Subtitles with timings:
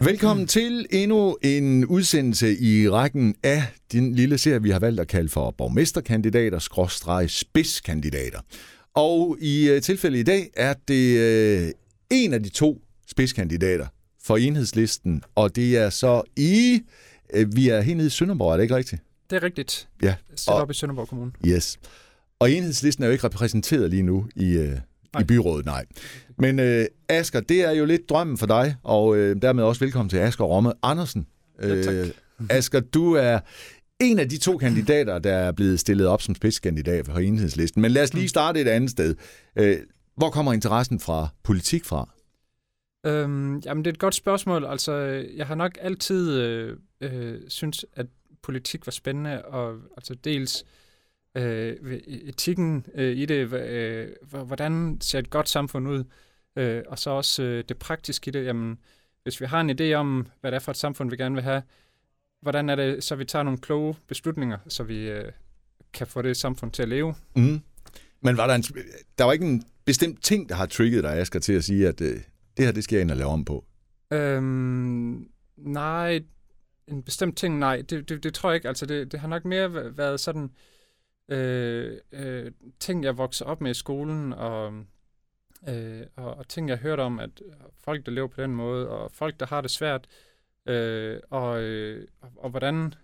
[0.00, 5.08] Velkommen til endnu en udsendelse i rækken af din lille serie, vi har valgt at
[5.08, 8.40] kalde for borgmesterkandidater, skråstreg spidskandidater.
[8.94, 11.70] Og i øh, tilfælde i dag er det øh,
[12.10, 13.86] en af de to spidskandidater
[14.22, 16.80] for enhedslisten, og det er så i,
[17.34, 19.02] øh, vi er hernede i Sønderborg, er det ikke rigtigt?
[19.30, 19.88] Det er rigtigt.
[20.02, 20.14] Ja.
[20.34, 21.32] Sæt op i Sønderborg Kommune.
[21.46, 21.78] Yes.
[22.38, 24.78] Og enhedslisten er jo ikke repræsenteret lige nu i, øh,
[25.20, 25.84] i byrådet, nej.
[26.38, 30.10] Men øh, Asger, det er jo lidt drømmen for dig, og øh, dermed også velkommen
[30.10, 31.26] til Asger Romme Andersen.
[31.62, 31.94] Ja, tak.
[31.94, 32.08] Øh,
[32.50, 33.38] Asger, du er
[34.00, 37.82] en af de to kandidater, der er blevet stillet op som spidskandidat for enhedslisten.
[37.82, 39.14] Men lad os lige starte et andet sted.
[39.56, 39.76] Øh,
[40.16, 42.10] hvor kommer interessen fra politik fra?
[43.06, 44.64] Øhm, jamen, det er et godt spørgsmål.
[44.64, 44.92] Altså,
[45.36, 48.06] jeg har nok altid øh, øh, synes, at
[48.42, 50.85] politik var spændende, og altså dels øh,
[51.44, 54.08] ved etikken øh, i det, øh,
[54.46, 56.04] hvordan ser et godt samfund ud,
[56.56, 58.44] øh, og så også øh, det praktiske i det.
[58.44, 58.78] Jamen,
[59.22, 61.44] hvis vi har en idé om, hvad det er for et samfund, vi gerne vil
[61.44, 61.62] have,
[62.42, 65.32] hvordan er det, så vi tager nogle kloge beslutninger, så vi øh,
[65.92, 67.14] kan få det samfund til at leve.
[67.36, 67.60] Mm.
[68.20, 68.62] Men var der, en,
[69.18, 72.00] der var ikke en bestemt ting, der har trigget dig, Asger, til at sige, at
[72.00, 72.20] øh,
[72.56, 73.64] det her, det skal jeg ind og lave om på?
[74.10, 76.20] Øhm, nej,
[76.88, 78.68] en bestemt ting, nej, det, det, det tror jeg ikke.
[78.68, 80.48] Altså, det, det har nok mere været sådan øh,
[81.28, 84.84] Øh, øh, ting, jeg voksede op med i skolen, og,
[85.68, 87.42] øh, og, og ting, jeg hørte om, at
[87.84, 90.06] folk, der lever på den måde, og folk, der har det svært,
[90.66, 92.94] øh, og, øh, og, og hvordan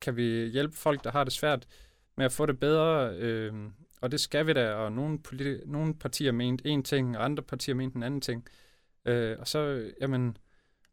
[0.00, 1.66] kan vi hjælpe folk, der har det svært
[2.16, 3.52] med at få det bedre, øh,
[4.00, 7.42] og det skal vi da, og nogle, politi- nogle partier mente en ting, og andre
[7.42, 8.48] partier mente en anden ting.
[9.04, 10.36] Øh, og så, jamen,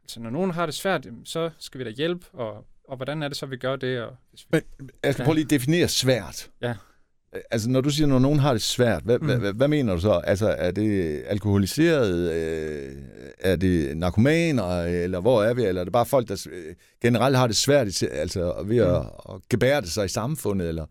[0.03, 3.27] altså når nogen har det svært, så skal vi da hjælpe, og, og hvordan er
[3.27, 4.01] det så, vi gør det?
[4.01, 6.50] Og hvis vi, Men jeg skal prøve lige at definere svært.
[6.61, 6.73] Ja.
[7.51, 9.25] Altså, når du siger, når nogen har det svært, hvad, mm.
[9.25, 9.41] hvad, Mm.
[9.41, 10.11] hvad, hvad mener du så?
[10.23, 12.31] Altså, er det alkoholiseret?
[12.31, 12.95] Øh,
[13.39, 14.81] er det narkomaner?
[14.81, 15.63] Eller hvor er vi?
[15.66, 18.95] Eller er det bare folk, der øh, generelt har det svært altså, ved at,
[19.29, 20.67] at gebære det sig i samfundet?
[20.69, 20.85] Eller,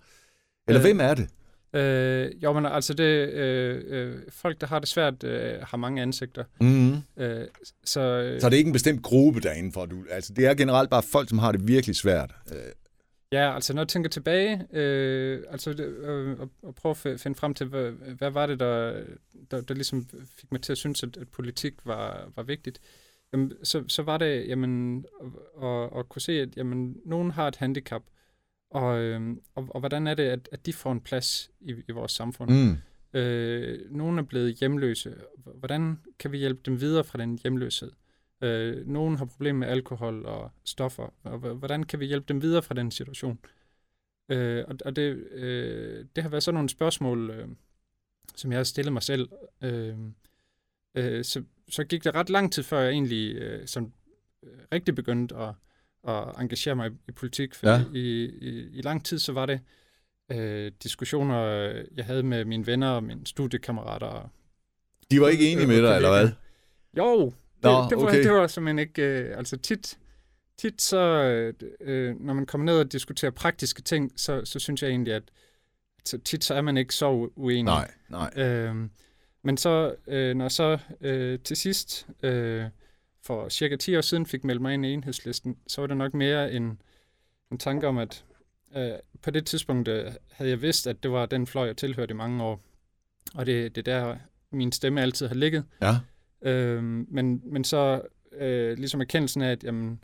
[0.68, 1.28] eller Øh, hvem er det?
[1.72, 6.02] Øh, jo, men altså, det, øh, øh, folk, der har det svært, øh, har mange
[6.02, 6.44] ansigter.
[6.60, 6.92] Mm.
[7.22, 7.46] Øh,
[7.84, 10.54] så, øh, Så er det ikke en bestemt gruppe derinde for, du, altså det er
[10.54, 12.34] generelt bare folk, som har det virkelig svært.
[12.52, 12.58] Øh,
[13.32, 17.38] Ja, altså når jeg tænker tilbage, øh, altså øh, og, og prøve at fi- finde
[17.38, 19.02] frem til, hvad, hvad var det, der,
[19.50, 20.06] der, der ligesom
[20.40, 22.78] fik mig til at synes, at, at politik var, var vigtigt,
[23.32, 27.48] jamen, så, så var det jamen, at, at, at kunne se, at jamen, nogen har
[27.48, 28.02] et handicap,
[28.70, 31.92] og, øh, og, og hvordan er det, at, at de får en plads i, i
[31.92, 32.50] vores samfund.
[32.50, 32.76] mm.
[33.12, 35.14] Øh, nogen er blevet hjemløse.
[35.44, 37.92] Hvordan kan vi hjælpe dem videre fra den hjemløshed?
[38.42, 41.14] Øh, nogen har problemer med alkohol og stoffer.
[41.22, 43.38] Og hvordan kan vi hjælpe dem videre fra den situation?
[44.28, 47.48] Øh, og og det, øh, det har været sådan nogle spørgsmål, øh,
[48.36, 49.28] som jeg har stillet mig selv.
[49.62, 49.96] Øh,
[50.94, 53.92] øh, så, så gik det ret lang tid, før jeg egentlig øh, sådan,
[54.42, 55.54] øh, rigtig begyndte at,
[56.08, 57.54] at engagere mig i, politik.
[57.54, 57.80] For Ja.
[57.94, 59.60] i, i, I lang tid så var det
[60.32, 61.38] øh, diskussioner,
[61.96, 64.30] jeg havde med mine venner og mine studiekammerater.
[65.10, 66.30] De var ikke enige med dig, eller hvad?
[66.98, 68.24] Jo, det, Nå, det, var, okay.
[68.24, 69.02] det var simpelthen ikke...
[69.02, 69.98] Øh, altså tit,
[70.58, 74.82] tit så, øh, øh, når man kommer ned og diskuterer praktiske ting, så, så synes
[74.82, 75.22] jeg egentlig, at
[76.04, 77.64] så tit så er man ikke så uenig.
[77.64, 78.32] Nej, nej.
[78.36, 78.90] Øhm,
[79.44, 82.64] men så, øh, når så øh, til sidst, øh,
[83.28, 86.14] for cirka 10 år siden, fik meldt mig ind i enhedslisten, så var det nok
[86.14, 86.82] mere en,
[87.52, 88.24] en tanke om, at
[88.76, 92.12] øh, på det tidspunkt øh, havde jeg vidst, at det var den fløj, jeg tilhørte
[92.12, 92.60] i mange år.
[93.34, 94.16] Og det, det er der,
[94.50, 95.64] min stemme altid har ligget.
[95.82, 95.96] Ja.
[96.42, 98.02] Øhm, men, men så
[98.32, 100.00] øh, ligesom erkendelsen af, at jamen,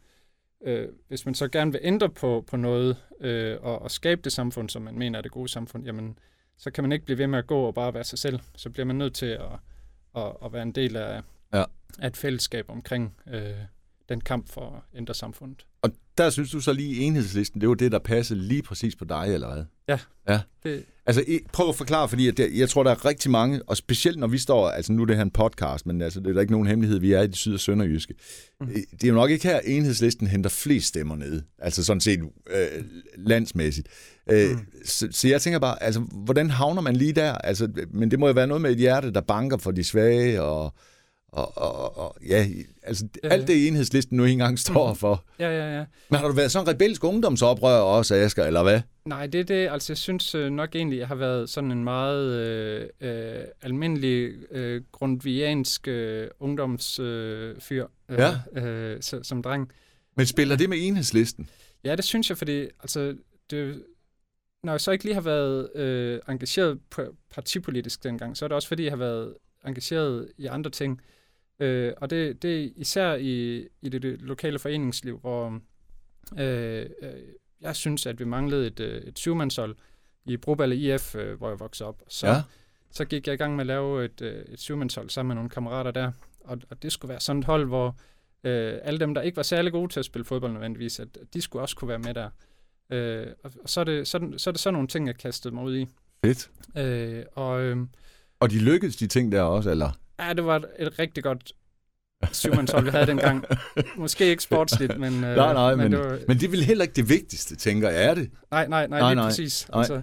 [0.65, 4.33] øh, hvis man så gerne vil ændre på, på noget øh, og, og skabe det
[4.33, 6.19] samfund, som man mener er det gode samfund, jamen,
[6.57, 8.41] så kan man ikke blive ved med at gå og bare være sig selv.
[8.57, 9.43] Så bliver man nødt til at,
[10.17, 11.23] at, at være en del af,
[11.53, 11.65] Ja.
[11.99, 13.41] Af et fællesskab omkring øh,
[14.09, 15.67] den kamp for at ændre samfundet.
[15.83, 19.05] Og der synes du så lige enhedslisten, det var det, der passede lige præcis på
[19.05, 19.65] dig, eller hvad?
[19.89, 19.99] Ja.
[20.29, 20.41] Ja.
[20.63, 24.19] Det, Altså, prøv at forklare, fordi det, jeg tror, der er rigtig mange, og specielt
[24.19, 26.41] når vi står, altså nu er det her en podcast, men altså, det er der
[26.41, 28.15] ikke nogen hemmelighed, vi er i det syd- og sønderjyske.
[28.61, 28.67] Mm.
[28.67, 28.73] Mm.
[28.93, 32.21] Det er jo nok ikke her, enhedslisten henter flest stemmer ned, altså sådan set
[32.51, 32.85] øh,
[33.17, 33.89] landsmæssigt.
[34.31, 34.59] Øh, Mm.
[34.85, 37.33] så, så jeg tænker bare, altså, hvordan havner man lige der?
[37.33, 40.43] Altså, men det må jo være noget med et hjerte, der banker for de svage,
[40.43, 40.75] og,
[41.35, 42.47] og, og, og ja,
[42.83, 45.25] altså Ja, alt det enhedslisten nu engang står for.
[45.39, 45.85] ja, ja, ja.
[46.09, 48.81] Men har du været sådan en rebelsk ungdomsoprør også, Asger, eller hvad?
[49.05, 49.69] Nej, det er det.
[49.69, 54.33] Altså, jeg synes øh, nok egentlig, jeg har været sådan en meget øh, øh, almindelig
[54.51, 58.61] øh, grundviansk øh, ungdomsfyr øh, Ja.
[58.63, 59.71] øh, så, som dreng.
[60.17, 61.49] Men spiller det med enhedslisten?
[61.85, 63.17] Ja, det synes jeg, fordi altså,
[63.51, 63.83] det,
[64.63, 66.79] når jeg så ikke lige har været øh, engageret
[67.35, 69.35] partipolitisk dengang, så er det også fordi, jeg har været
[69.67, 71.01] engageret i andre ting.
[71.61, 75.61] Øh, og det, det er især i, i det, det lokale foreningsliv, hvor
[76.39, 77.11] øh, øh,
[77.61, 79.77] jeg synes, at vi manglede et, øh, et syvmandshold
[80.27, 82.03] i Broballe IF, øh, hvor jeg voksede op.
[82.09, 82.43] Så, Ja.
[82.91, 85.91] så gik jeg i gang med at lave et, et syvmandshold sammen med nogle kammerater
[85.91, 86.13] der.
[86.41, 87.97] Og, og det skulle være sådan et hold, hvor
[88.45, 91.41] øh, alle dem, der ikke var særlig gode til at spille fodbold nødvendigvis, at de
[91.41, 92.31] skulle også kunne være med der.
[92.91, 95.17] Øh, og, og så, er det, så, det- så er det sådan nogle ting, jeg
[95.19, 95.87] kastede mig ud i.
[96.25, 96.51] Fedt.
[96.79, 97.77] Øh, og øh,
[98.41, 99.91] Og de lykkedes, de ting der også, eller?
[100.21, 101.53] Ja, det var et, rigtig godt
[102.33, 103.45] syvmandshold, vi havde dengang.
[103.97, 105.15] Måske ikke sportsligt, men...
[105.25, 107.91] Øh, Nej, nej, men- det var, Men det er vel heller ikke det vigtigste, tænker
[107.91, 108.05] jeg.
[108.11, 108.31] Er det?
[108.51, 109.29] Nej, nej, nej, Nej, lige nej.
[109.29, 109.69] præcis.
[109.69, 109.79] Nej.
[109.79, 110.03] Altså,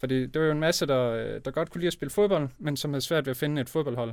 [0.00, 2.48] fordi det var jo en masse, der, øh, der godt kunne lide at spille fodbold,
[2.58, 4.10] men som havde svært ved at finde et fodboldhold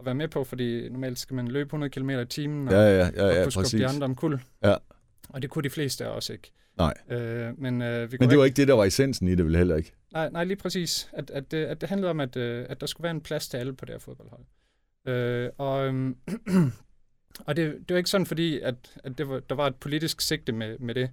[0.00, 2.80] at være med på, fordi normalt skal man løbe 100 km i timen og, Ja,
[2.80, 3.80] ja, ja, og ja kunne skubbe præcis.
[3.80, 4.40] de andre om kul.
[4.64, 4.74] Ja.
[5.28, 6.52] Og det kunne de fleste af os ikke.
[6.78, 6.94] Nej.
[7.10, 9.56] Øh, men øh, vi Men det var ikke det, der var essensen i det vel
[9.56, 9.92] heller ikke.
[10.12, 11.08] Nej, nej, lige præcis.
[11.12, 13.48] At, at, det, at det handlede om, at, øh, at der skulle være en plads
[13.48, 14.40] til alle på det her fodboldhold.
[15.08, 16.16] Øh, og øhm,
[17.46, 18.74] og det, det var ikke sådan, fordi at,
[19.04, 21.10] at det var, der var et politisk sigte med, med det.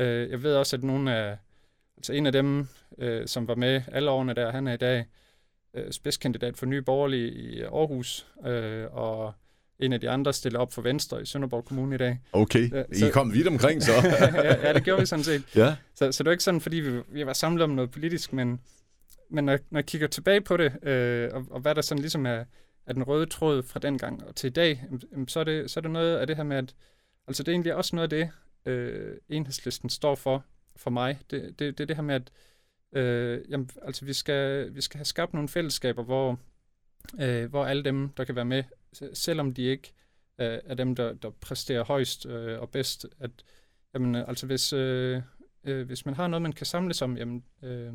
[0.00, 1.36] Øh, jeg ved også, at nogle af,
[1.96, 2.68] altså en af dem,
[2.98, 5.04] øh, som var med alle årene der, han er i dag
[5.74, 9.32] øh, spidskandidat for Nye Borgerlige i Aarhus, øh, og
[9.78, 12.20] en af de andre stiller op for Venstre i Sønderborg Kommune i dag.
[12.32, 13.92] Okay, Ja, I så- er kommet vidt omkring så.
[14.34, 15.56] ja, ja, det gjorde vi sådan set.
[15.56, 15.76] ja.
[15.94, 18.60] Så, så det var ikke sådan, fordi vi, vi var samlet om noget politisk, men,
[19.30, 22.26] men når, når jeg kigger tilbage på det, øh, og, og hvad der sådan ligesom
[22.26, 22.44] er,
[22.86, 25.70] er den røde tråd fra den gang og til i dag, jamen, så, er det,
[25.70, 26.74] så er det noget af det her med, at
[27.26, 28.30] altså det er egentlig også noget af det,
[28.72, 30.44] øh, enhedslisten står for,
[30.76, 31.18] for mig.
[31.30, 32.32] Det, det, det er det her med, at
[32.92, 36.38] øh, jamen, altså vi, skal, vi skal have skabt nogle fællesskaber, hvor,
[37.20, 38.64] øh, hvor alle dem, der kan være med,
[39.14, 39.92] selvom de ikke
[40.38, 43.30] øh, er dem, der, der præsterer højst øh, og bedst, at
[43.94, 45.22] jamen, altså hvis, øh,
[45.64, 47.92] øh, hvis man har noget, man kan samles om, jamen, øh,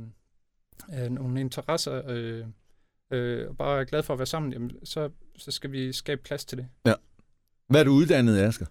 [0.94, 2.46] øh, nogle interesser, øh,
[3.12, 6.22] øh, og bare er glad for at være sammen, jamen, så, så skal vi skabe
[6.24, 6.68] plads til det.
[7.70, 8.66] Hvad er du uddannet, Asger?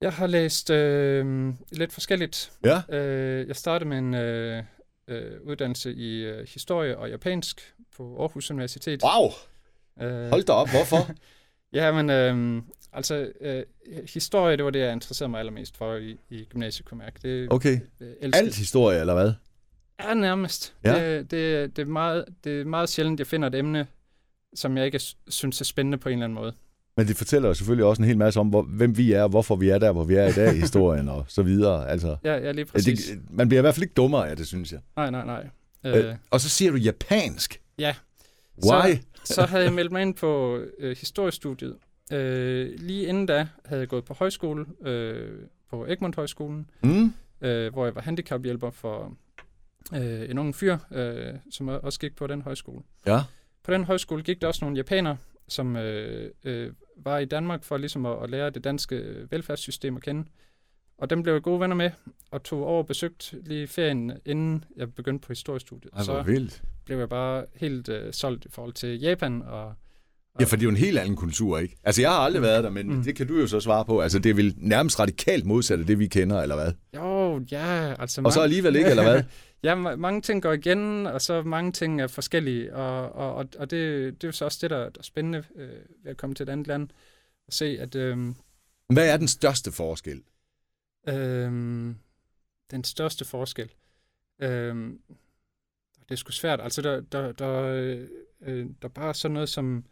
[0.00, 2.52] Jeg har læst øh, lidt forskelligt.
[2.64, 2.96] Ja.
[2.96, 4.62] Øh, jeg startede med en øh,
[5.08, 9.02] øh, uddannelse i øh, historie og japansk på Aarhus Universitet.
[9.02, 9.30] Wow,
[10.00, 10.68] Øh, hold da op.
[10.70, 11.10] Hvorfor?
[11.72, 12.62] Ja, men øh,
[12.92, 13.62] altså, øh,
[14.14, 17.18] historie, det var det, jeg interesserede mig allermest for i, i gymnasiet, kunne mærke.
[17.22, 17.80] Det, Okay.
[18.00, 18.36] elskede.
[18.36, 19.32] Alt historie, eller hvad?
[20.08, 20.74] Ja, nærmest.
[20.84, 21.14] Ja.
[21.18, 23.86] Det, det, det, er meget, det er meget sjældent, jeg finder et emne,
[24.54, 26.52] som jeg ikke sy- synes er spændende på en eller anden måde.
[26.96, 29.56] Men det fortæller jo selvfølgelig også en hel masse om, hvor, hvem vi er, hvorfor
[29.56, 31.88] vi er der, hvor vi er i dag i historien, og så videre.
[31.88, 33.10] Altså, Ja, ja lige det, præcis.
[33.30, 34.80] man bliver i hvert fald ikke dummere af det, synes jeg.
[34.96, 35.46] Nej, nej, nej.
[35.84, 36.08] Øh.
[36.08, 37.60] Øh, Og så siger du japansk.
[37.78, 37.94] Ja.
[38.64, 38.94] Why?
[39.24, 41.76] Så, så havde jeg meldt mig ind på øh, historiestudiet.
[42.12, 45.38] Øh, lige inden da havde jeg gået på højskole, øh,
[45.70, 47.12] på Egmont Højskolen, Mm?
[47.40, 49.12] øh, hvor jeg var handicaphjælper for
[49.94, 52.82] øh, en ung fyr, øh, som også gik på den højskole.
[53.06, 53.20] Ja.
[53.62, 55.16] På den højskole gik der også nogle japanere,
[55.48, 60.02] som øh, øh, var i Danmark for ligesom at, at lære det danske velfærdssystem at
[60.02, 60.28] kende.
[60.98, 61.90] Og dem blev jeg gode venner med,
[62.30, 65.92] og tog over og besøgt lige ferien, inden jeg begyndte på historiestudiet.
[65.92, 66.62] Ej, hvor så vildt.
[66.84, 69.42] blev jeg bare helt øh, solgt i forhold til Japan.
[69.42, 69.74] Og,
[70.40, 71.76] Ja, for det er jo en helt anden kultur, ikke?
[71.84, 73.02] Altså, jeg har aldrig været der, men Mm.
[73.02, 74.00] det kan du jo så svare på.
[74.00, 76.72] Altså, det er vel nærmest radikalt modsat af det, vi kender, eller hvad?
[76.96, 78.22] jo, ja, altså...
[78.24, 79.22] Og så alligevel ikke, eller hvad?
[79.62, 83.48] ja, ma- mange ting går igen, og så mange ting er forskellige, og, og, og,
[83.58, 85.68] og det, det er jo så også det, der, der er spændende øh,
[86.04, 86.88] ved at komme til et andet land,
[87.46, 88.18] og se, at øh,
[88.92, 90.22] Hvad er den største forskel?
[91.08, 91.52] øh,
[92.70, 93.70] den største forskel,
[94.42, 94.74] øh,
[96.08, 98.08] det er sgu svært, altså der, der, der, øh,
[98.46, 99.84] øh, der er bare sådan noget som,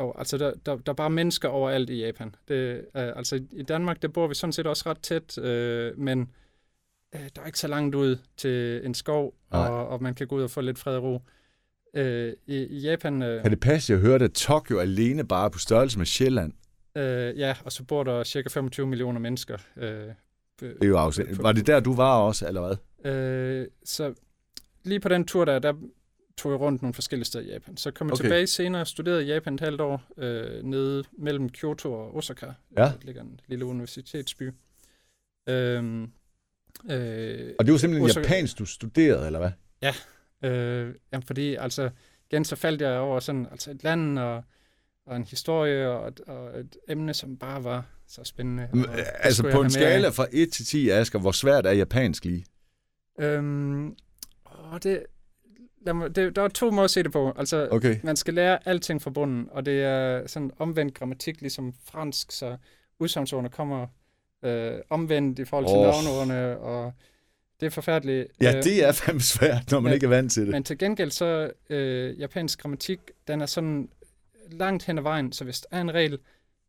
[0.00, 2.34] jo, altså der, der, der er bare mennesker overalt i Japan.
[2.48, 6.30] Det, øh, altså i Danmark, der bor vi sådan set også ret tæt, øh, men
[7.14, 9.68] øh, der er ikke så langt ud til en skov, Nej.
[9.68, 11.20] og, og man kan gå ud og få lidt fred og ro.
[11.94, 15.48] Øh, i, I Japan, øh, Kan det passe, jeg hørte, at Tokyo alene bare er
[15.48, 16.52] på størrelse med Sjælland?
[16.96, 19.56] øh, ja, og så bor der cirka 25 millioner mennesker.
[19.76, 20.08] Øh,
[20.60, 21.42] Det er jo afsæt.
[21.42, 23.12] Var det der, du var også, eller hvad?
[23.12, 24.14] Øh, så
[24.84, 25.74] lige på den tur der, der
[26.42, 27.76] tog jeg rundt nogle forskellige steder i Japan.
[27.76, 28.22] Så kom jeg Okay.
[28.24, 32.46] tilbage senere studerede i Japan et halvt år, øh, nede mellem Kyoto og Osaka.
[32.76, 32.82] Ja.
[32.82, 34.50] Der ligger en lille universitetsby.
[35.48, 36.02] Øhm,
[36.90, 39.50] øh, Og det var simpelthen Osaka- japansk, du studerede, eller hvad?
[40.50, 41.90] Øh, jamen fordi, altså,
[42.30, 44.44] igen så faldt jeg over sådan, altså et land og,
[45.06, 48.68] og en historie og et, og et emne, som bare var så spændende.
[48.72, 49.70] Og det Altså på en af.
[49.70, 52.44] skala fra 1 til 10, Asger, hvor svært er japansk lige?
[53.20, 53.86] Øhm,
[54.46, 55.02] åh, det,
[55.80, 57.32] lad mig, det, der er to måder at se det på.
[57.36, 57.96] Altså, Okay.
[58.02, 62.56] man skal lære alting fra bunden, og det er sådan omvendt grammatik, ligesom fransk, så
[62.98, 63.86] udsagnsordene kommer
[64.42, 65.82] øh, omvendt i forhold til oh.
[65.82, 66.92] navneordene, og
[67.60, 68.26] det er forfærdeligt.
[68.40, 70.50] Ja, Øh, det er fandme svært, når man men- ikke er vant til det.
[70.50, 73.88] Men til gengæld så, øh, japansk grammatik, den er sådan
[74.50, 76.18] langt hen ad vejen, så hvis der er en regel,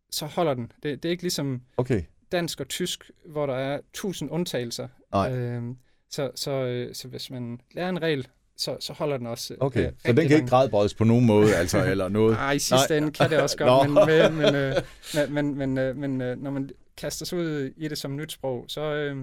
[0.10, 0.72] så holder den.
[0.84, 2.02] Det, det er ikke ligesom Okay.
[2.32, 4.88] dansk og tysk, hvor der er tusind undtagelser.
[5.14, 5.32] Nej.
[5.36, 5.78] Øhm,
[6.10, 8.28] så, så, øh, så hvis man lærer en regel,
[8.62, 9.56] så, så holder den også.
[9.60, 12.34] Okay, øh, så den kan ikke gradbøjes på nogen måde, altså, eller noget.
[12.34, 14.76] Nej, i sidste ende kan det også godt, men, men, men, øh,
[15.16, 18.32] men, men, men, øh, men øh, når man kaster sig ud i det som nyt
[18.32, 19.18] sprog, så, øh,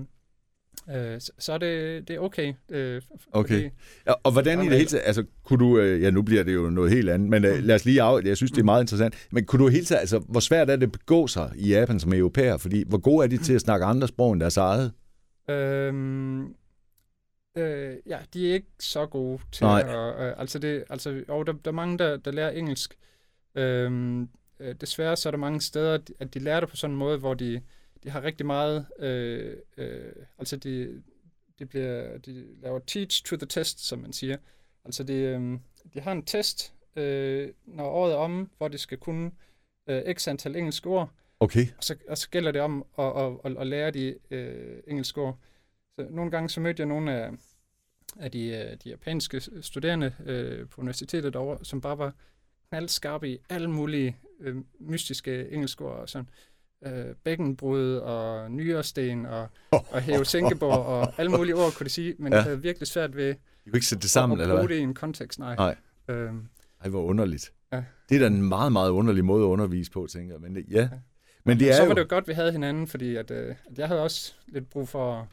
[0.96, 2.52] øh, så, så er det, det er okay.
[2.70, 3.02] Øh,
[3.32, 3.54] Okay.
[3.54, 3.70] fordi-
[4.06, 6.54] Ja, og hvordan i det hele taget, altså kunne du, øh, ja nu bliver det
[6.54, 8.82] jo noget helt andet, men øh, lad os lige af, jeg synes det er meget
[8.82, 11.68] interessant, men kunne du hele taget, altså hvor svært er det at begå sig i
[11.68, 14.56] Japan som europæer, fordi hvor gode er de til at snakke andre sprog end deres
[14.56, 14.92] eget?
[15.50, 16.46] Øhm,
[17.58, 19.80] øh, ja, de er ikke så gode til Nej.
[19.80, 20.28] at...
[20.28, 22.98] Øh, altså, det, altså jo, der, der er mange, der, der lærer engelsk.
[23.54, 24.28] Øhm,
[24.60, 27.18] øh, desværre så er der mange steder, at de lærer det på sådan en måde,
[27.18, 27.62] hvor de,
[28.04, 28.86] de har rigtig meget...
[28.98, 31.02] Øh, øh, altså, de,
[31.58, 34.36] de, bliver, de laver teach to the test, som man siger.
[34.84, 35.58] Altså, de, øh,
[35.94, 39.30] de har en test, øh, når året er om, hvor de skal kunne
[39.86, 43.32] øh, x antal engelske ord, Okay, og så, og så gælder det om at, at,
[43.44, 45.38] at, at lære de øh, engelske ord.
[45.98, 47.30] Så nogle gange så mødte jeg nogle af,
[48.16, 52.12] af de, øh, de japanske studerende øh, på universitetet derovre, som bare var
[52.68, 56.28] knaldskarpe i alle mulige øh, mystiske engelske ord, og sådan
[56.86, 62.14] øh, bækkenbrud og nyresten og, og hæve sænkebord og alle mulige ord, kunne de sige,
[62.18, 62.36] men Ja.
[62.38, 62.42] ja.
[62.42, 64.76] havde virkelig svært ved du kan ikke sætte det at, sammen, at eller bruge hvad?
[64.76, 65.38] det i en kontekst.
[65.38, 65.54] Nej.
[65.56, 65.76] Nej.
[66.08, 66.48] Øhm,
[66.80, 67.52] Ej, hvor underligt.
[67.72, 67.82] Ja.
[68.08, 70.40] Det er da en meget, meget underlig måde at undervise på, tænker jeg.
[70.40, 70.88] Men det, ja.
[71.44, 71.88] Men det er så jo...
[71.88, 74.34] var det jo godt, at vi havde hinanden, fordi at, øh, at jeg havde også
[74.46, 75.28] lidt brug for,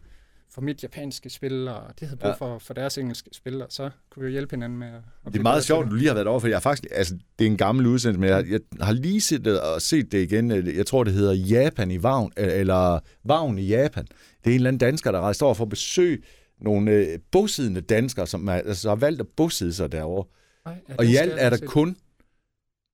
[0.52, 2.30] for mit japanske spil, og de havde brug Ja.
[2.30, 2.36] ja.
[2.36, 4.94] for, for deres engelske spil, og så kunne vi jo hjælpe hinanden med at,
[5.26, 6.88] at Det er meget sjovt, at du lige har været over, for jeg har faktisk,
[6.92, 10.12] altså, det er en gammel udsendelse, men jeg, jeg har lige set det og set
[10.12, 10.52] det igen.
[10.76, 14.06] Jeg tror, det hedder Japan i Vagn, eller Vagn i Japan.
[14.06, 14.12] Det
[14.44, 16.18] er en eller anden dansker, der rejste over for at besøge
[16.62, 20.26] nogle øh, bosiddende danskere, som er, altså, har valgt at boside sig derovre.
[20.66, 21.98] Nej, ja, Og i alt er der kun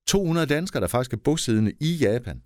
[0.06, 2.42] 200 danskere, der faktisk er bosiddende i Japan.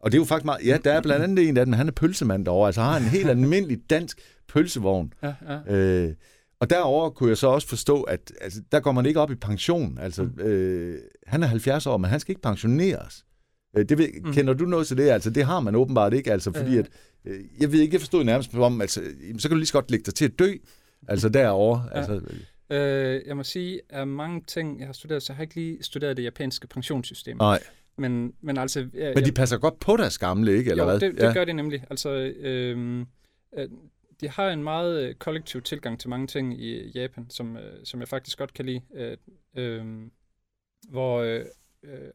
[0.00, 0.66] Og det er jo faktisk meget...
[0.66, 3.02] Ja, der er blandt andet en af dem, han er pølsemand derovre, altså har en
[3.02, 5.12] helt almindelig dansk pølsevogn.
[5.22, 5.74] Ja, ja.
[5.76, 6.14] Øh,
[6.60, 9.34] og derover kunne jeg så også forstå, at altså, der går man ikke op i
[9.34, 9.98] pension.
[9.98, 13.24] Altså, øh, han er 70 år, men han skal ikke pensioneres.
[13.76, 14.32] Øh, det ved, Mm.
[14.32, 15.08] Kender du noget til det?
[15.10, 16.88] Altså, det har man åbenbart ikke, altså, fordi at,
[17.24, 19.00] øh, jeg ved ikke, jeg forstod nærmest om, altså,
[19.38, 20.52] så kan du lige så godt lægge dig til at dø,
[21.08, 21.84] altså derovre.
[21.92, 21.98] Ja.
[21.98, 22.20] Altså,
[22.72, 25.78] Øh, jeg må sige, at mange ting, jeg har studeret, så jeg har ikke lige
[25.82, 27.36] studeret det japanske pensionssystem.
[27.36, 27.58] nej,
[27.98, 28.88] Men, men altså...
[28.94, 30.70] Jeg, men de passer godt på deres gamle, ikke?
[30.70, 31.00] Eller jo, hvad?
[31.00, 31.84] det, det gør de nemlig.
[31.90, 33.00] Altså, øhm,
[33.56, 33.68] øh,
[34.20, 38.00] de har en meget øh, kollektiv tilgang til mange ting i Japan, som, øh, som
[38.00, 38.80] jeg faktisk godt kan lide.
[38.94, 39.16] Øh,
[39.56, 39.84] øh,
[40.88, 41.44] hvor øh,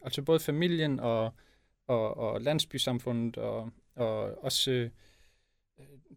[0.02, 1.34] altså både familien og,
[1.88, 4.90] og, og landsbysamfundet og, og også øh,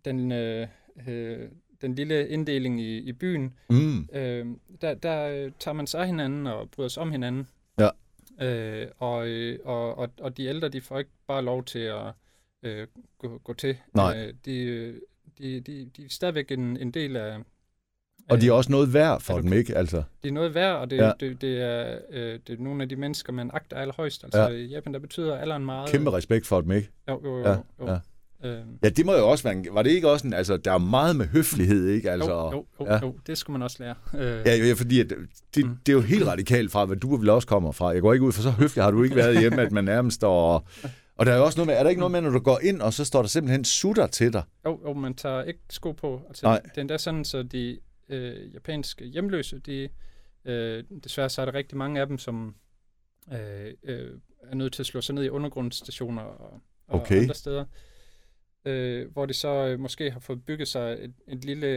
[0.06, 0.68] den, øh,
[1.08, 1.50] øh,
[1.82, 4.10] den lille inddeling i, i byen, Mm.
[4.14, 4.46] øh,
[4.82, 7.48] der, der tager man sig af hinanden og bryder sig om hinanden.
[8.42, 12.06] Øh, og, øh, og, og, og de ældre, de får ikke bare lov til at
[12.64, 13.78] øh, gå, gå til.
[13.94, 14.26] Nej.
[14.28, 14.96] Øh, de, øh,
[15.38, 17.38] de, de, de er stadigvæk en, en del af...
[18.30, 19.76] Og de er også noget værd for dem, ikke?
[19.78, 21.12] Altså, de er noget værd, og det, Ja.
[21.20, 24.24] det, det, er, øh, det er nogle af de mennesker, man agter allerhøjst.
[24.24, 24.48] Altså Ja.
[24.48, 25.90] i Japan, der betyder alderen meget.
[25.90, 26.90] kæmpe respekt for dem, ikke?
[27.10, 27.44] Jo, jo, jo.
[27.50, 27.88] Ja, jo.
[27.88, 28.00] ja.
[28.46, 29.64] Øh, Ja, det må jo også være...
[29.72, 30.34] Var det ikke også en...
[30.34, 32.12] Altså, der er meget med høflighed, ikke?
[32.12, 33.00] Altså, jo, jo, jo, ja.
[33.02, 33.96] jo, det skulle man også lære.
[34.14, 35.10] Øh, Ja, ja fordi at
[35.56, 35.76] det, Mm.
[35.86, 37.88] det er jo helt radikalt fra, hvad du vel også kommer fra.
[37.88, 40.16] Jeg går ikke ud for så høflig har du ikke været hjemme, at man nærmest
[40.16, 40.54] står...
[40.54, 40.66] Og,
[41.16, 42.60] og der er jo også noget med, er der ikke noget med, når du går
[42.64, 44.44] ind, og så står der simpelthen sutter til dig?
[44.66, 46.22] Jo, jo, man tager ikke sko på.
[46.28, 46.60] Altså, Nej.
[46.60, 47.80] Det er endda sådan, så de
[48.10, 49.90] øh, japanske hjemløse, de,
[50.46, 52.56] øh, desværre så er der rigtig mange af dem, som
[53.34, 53.38] øh,
[53.84, 54.12] øh,
[54.52, 56.54] er nødt til at slå sig ned i undergrundsstationer og,
[56.88, 57.22] og Okay.
[57.22, 57.66] andre steder,
[58.66, 61.68] øh, hvor de så øh, måske har fået bygget sig et, et lille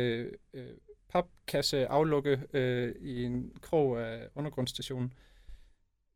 [0.55, 0.67] øh,
[1.09, 5.13] papkasse aflukke øh, i en krog af undergrundsstationen.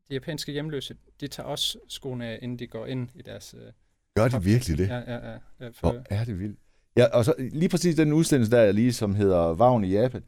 [0.08, 3.54] De japanske hjemløse, de tager også skoene af, inden de går ind i deres...
[3.54, 3.72] Øh,
[4.14, 4.88] Gør de virkelig det?
[4.88, 5.38] Ja, ja, ja.
[5.60, 6.58] ja for, Hvor er det vildt.
[6.96, 10.24] Ja, og så lige præcis den udsendelse der, lige som hedder Vagn i Japan.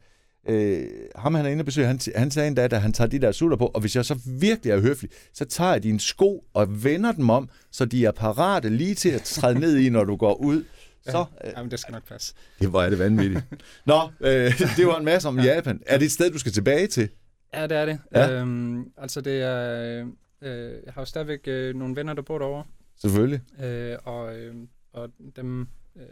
[0.49, 3.19] Øh, ham han er inde og besøge, han, han sagde endda, at han tager de
[3.19, 6.43] der sutter på, og hvis jeg så virkelig er høflig, så tager jeg dine sko
[6.53, 10.03] og vender dem om, så de er parate lige til at træde ned i, når
[10.03, 10.63] du går ud.
[11.05, 12.33] Så, øh, Jamen, det skal nok passe.
[12.59, 13.43] det var det vanvittigt.
[13.85, 15.81] Nå, øh, det var en masse om Japan.
[15.85, 17.09] Er det et sted, du skal tilbage til?
[17.53, 17.99] Ja, det er det.
[18.15, 18.31] Ja.
[18.31, 20.05] Øhm, altså, det er...
[20.41, 22.63] Øh, jeg har jo stadigvæk øh, nogle venner, der bor derovre,
[23.01, 23.41] Selvfølgelig.
[23.63, 24.55] øh, og, øh,
[24.93, 26.03] og dem øh,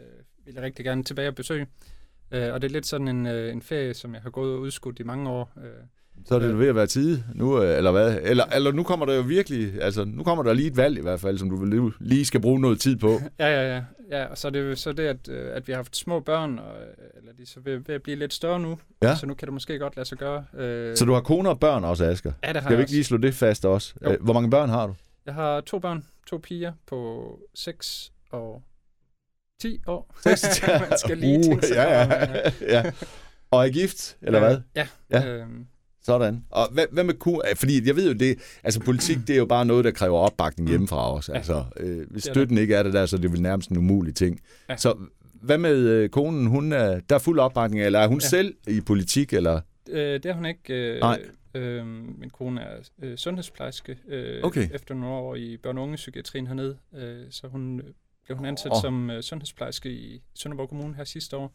[0.44, 1.66] vil jeg rigtig gerne tilbage og besøge.
[2.32, 4.60] Øh, og det er lidt sådan en, øh, en ferie, som jeg har gået og
[4.60, 5.50] udskudt i mange år.
[5.56, 5.70] Øh,
[6.26, 8.18] Så er det ved at være tid nu, øh, eller hvad?
[8.22, 11.02] Eller, eller nu kommer der jo virkelig, altså nu kommer der lige et valg i
[11.02, 13.08] hvert fald, som du vil lige skal bruge noget tid på.
[13.38, 13.82] ja, ja, ja.
[14.10, 16.20] ja og så er det jo så det, at, øh, at vi har haft små
[16.20, 16.86] børn, og, øh,
[17.18, 18.78] eller de er så ved, ved at blive lidt større nu.
[19.02, 19.16] Ja.
[19.16, 20.44] Så nu kan det måske godt lade sig gøre.
[20.54, 22.32] Øh, Så du har kone og børn også, Asger?
[22.44, 23.94] ja, det har Skal vi ikke lige slå det fast også?
[24.04, 24.10] Jo.
[24.10, 24.94] Øh, Hvor mange børn har du?
[25.26, 28.62] Jeg har to børn, to piger på 6 og
[29.60, 30.14] 10 år.
[30.24, 30.62] Seks?
[30.66, 32.52] Man skal lige tænke sig ja, ja, øh.
[32.74, 32.90] ja.
[33.50, 34.58] Og er gift, eller hvad?
[34.76, 34.86] Ja.
[35.12, 35.20] Ja.
[35.20, 35.34] ja.
[35.36, 35.66] Øhm,
[36.02, 36.44] Sådan.
[36.50, 37.40] Og hvad, hvad med kone?
[37.56, 40.64] Fordi jeg ved jo det, altså politik, det er jo bare noget, der kræver opbakning
[40.66, 40.70] Mm.
[40.70, 41.32] hjemmefra også.
[41.32, 41.36] Ja.
[41.38, 43.76] Altså, øh, hvis er støtten ikke er det der, så er det vel nærmest en
[43.76, 44.40] umulig ting.
[44.68, 44.76] Ja.
[44.76, 44.94] Så
[45.42, 46.46] hvad med øh, konen?
[46.46, 48.28] Hun er, der er fuld opbakning, eller er hun Ja.
[48.28, 49.60] selv i politik, eller?
[49.90, 50.74] øh, det er hun ikke.
[50.94, 51.22] Øh, Nej.
[51.54, 51.86] Øh,
[52.18, 54.68] min kone er øh, sundhedsplejerske øh, Okay.
[54.74, 56.76] efter nogle år i børne- og ungepsykiatrien hernede.
[56.96, 57.84] Øh, så hun øh,
[58.28, 58.80] blev hun ansat oh.
[58.82, 61.52] som øh, sundhedsplejerske i Sønderborg Kommune her sidste år.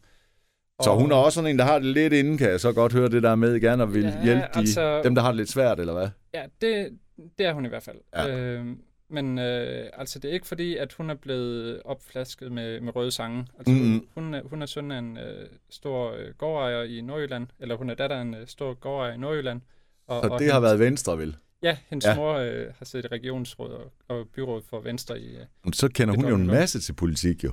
[0.82, 2.92] Så hun er også sådan en, der har det lidt inde, kan jeg så godt
[2.92, 5.36] høre det der med, gerne og vil Ja, hjælpe de, altså- dem, der har det
[5.36, 6.08] lidt svært, eller hvad?
[6.34, 6.98] Ja, det,
[7.38, 7.96] det er hun i hvert fald.
[8.14, 8.36] Ja.
[8.38, 8.66] Øh,
[9.08, 13.10] men øh, altså, det er ikke fordi, at hun er blevet opflasket med, med røde
[13.10, 13.46] sange.
[13.58, 13.82] Altså, Mhm.
[13.82, 14.06] mm-hmm.
[14.14, 17.90] hun, er, hun er søn af en øh, stor øh, gårdejer i Nordjylland, eller hun
[17.90, 19.60] er datter af en øh, stor gårdejer i Nordjylland.
[20.06, 21.36] Og, Så og det har hendes- været Venstre, vel?
[21.64, 22.10] Ja, hendes Ja.
[22.10, 22.16] ja.
[22.16, 25.36] mor øh, har siddet i regionsråd og, og byråd for Venstre i...
[25.36, 27.52] Øh, Så kender hun jo en masse til politik, jo.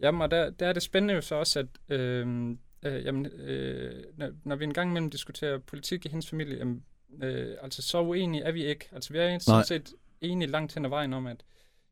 [0.00, 2.50] jamen, og der, der er det spændende jo så også, at øh,
[2.84, 6.84] øh, jamen, øh, når, når vi en gang imellem diskuterer politik i hendes familie, jamen,
[7.22, 8.88] øh, altså så uenige er vi ikke.
[8.92, 11.44] Altså vi er sådan set enige langt hen ad vejen om, at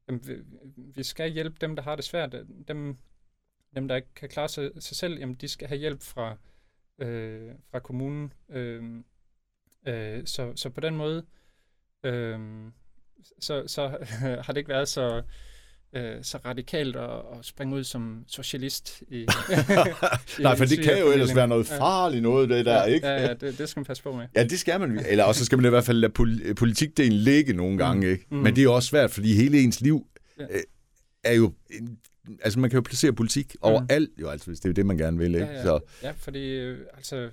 [0.09, 0.35] jamen, vi,
[0.77, 2.37] vi skal hjælpe dem, der har det svært.
[2.69, 2.97] Dem,
[3.77, 6.37] dem der ikke kan klare sig, sig selv, jamen, de skal have hjælp fra,
[6.99, 8.33] øh, fra kommunen.
[8.49, 8.83] Øh,
[9.89, 11.25] øh, så, så på den måde,
[12.05, 12.39] øh,
[13.41, 13.89] så, så
[14.45, 15.23] har det ikke været så,
[15.93, 19.03] øh, så radikalt at, at springe ud som socialist.
[19.09, 19.27] I, i
[20.43, 23.07] Nej, for det kan jo ellers være noget farligt noget, det der, ja, ikke?
[23.07, 24.27] Ja, ja det, det skal man passe på med.
[24.37, 25.05] Ja, det skal man.
[25.09, 28.27] Eller også skal man i hvert fald lade pol- politikdelen ligge nogle gange, ikke?
[28.31, 28.37] Mm.
[28.37, 30.07] Men det er også svært, fordi hele ens liv
[30.39, 30.45] Ja.
[30.45, 30.63] øh,
[31.25, 31.53] er jo...
[32.43, 34.99] Altså, man kan jo placere politik overalt, jo, altså, hvis det er jo det, man
[34.99, 35.47] gerne vil, ikke?
[35.47, 35.63] Ja, ja.
[35.63, 37.31] Så, Ja, fordi øh, altså,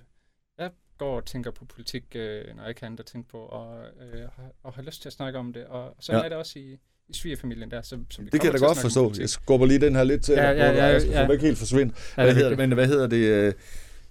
[1.02, 3.76] går og tænker på politik, øh, når jeg ikke har andet at tænke på, og,
[4.02, 5.66] øh, har, og har lyst til at snakke om det.
[5.66, 6.18] Og så Ja.
[6.18, 6.24] ja.
[6.24, 6.78] er det også i,
[7.10, 7.82] i svigerfamilien der.
[7.82, 9.14] Så, så vi det kan jeg da godt forstå.
[9.20, 11.30] Jeg skubber lige den her lidt til, Ja, ja, ja, skal ja.
[11.32, 11.94] ikke helt forsvinde.
[12.18, 13.18] Ja, Hvad er hedder, men hvad hedder det?
[13.18, 13.54] Øh,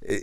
[0.08, 0.18] øh,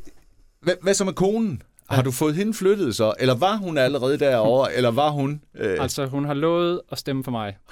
[0.62, 1.62] hvad, hvad så med konen?
[1.90, 3.14] Har du fået hende flyttet så?
[3.20, 4.74] Eller var hun allerede derovre?
[4.78, 5.42] eller var hun...
[5.56, 5.78] Øh...
[5.82, 7.58] Altså, hun har lovet at stemme for mig.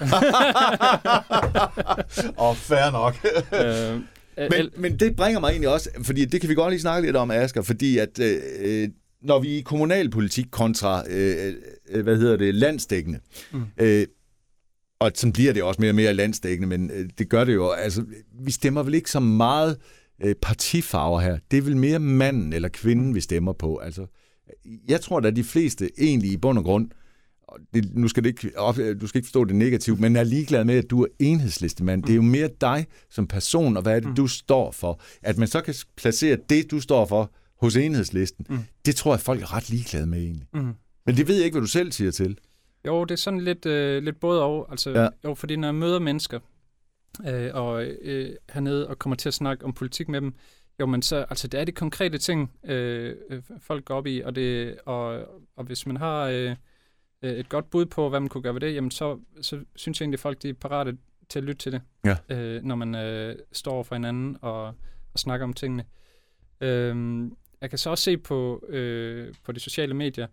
[2.38, 3.14] Åh, oh, fair nok.
[3.64, 4.00] øh,
[4.38, 7.16] Men, men det bringer mig egentlig også, fordi det kan vi godt lige snakke lidt
[7.16, 8.88] om, Asger, fordi at øh, øh,
[9.22, 11.54] når vi er i kommunalpolitik kontra, øh,
[11.88, 13.18] øh, hvad hedder det, landsdækkende,
[13.52, 13.62] mm.
[13.80, 14.06] Øh,
[14.98, 17.70] og sådan bliver det også mere og mere landsdækkende, men øh, det gør det jo,
[17.70, 18.04] altså
[18.40, 19.78] vi stemmer vel ikke så meget
[20.24, 21.38] øh, partifarver her.
[21.50, 23.76] Det er vel mere manden eller kvinden, vi stemmer på.
[23.76, 24.06] Altså,
[24.88, 26.96] jeg tror da, de fleste egentlig i bund og grund, og
[27.74, 30.64] det, nu skal det ikke, op, du skal ikke forstå det negativt, men er ligeglad
[30.64, 32.02] med, at du er enhedslistemand.
[32.02, 35.00] Det er jo mere dig som person, og hvad er det, du står for.
[35.22, 38.58] At man så kan placere det, du står for, hos enhedslisten, Mm.
[38.86, 40.46] det tror jeg, folk er ret ligeglade med egentlig.
[40.54, 40.72] mm.
[41.06, 42.38] Men det ved jeg ikke, hvad du selv siger til.
[42.86, 44.66] Jo, det er sådan lidt, øh, lidt både og.
[44.70, 45.02] Altså, Ja.
[45.02, 45.08] ja.
[45.24, 46.40] Jo, fordi når jeg møder mennesker
[47.28, 50.34] øh, og øh, hernede og kommer til at snakke om politik med dem,
[50.80, 54.20] jo, men så, altså, det er de konkrete ting, øh, øh, folk går op i,
[54.24, 55.18] og, det, og,
[55.56, 56.56] og hvis man har øh,
[57.22, 60.00] øh, et godt bud på, hvad man kunne gøre ved det, jamen så, så synes
[60.00, 60.96] jeg egentlig, at folk de er parate
[61.28, 62.16] til at lytte til det, Ja.
[62.36, 64.64] øh, når man øh, står for hinanden og,
[65.12, 65.84] og snakker om tingene.
[66.60, 67.22] Øh,
[67.60, 70.26] jeg kan så også se på, øh, på de sociale medier,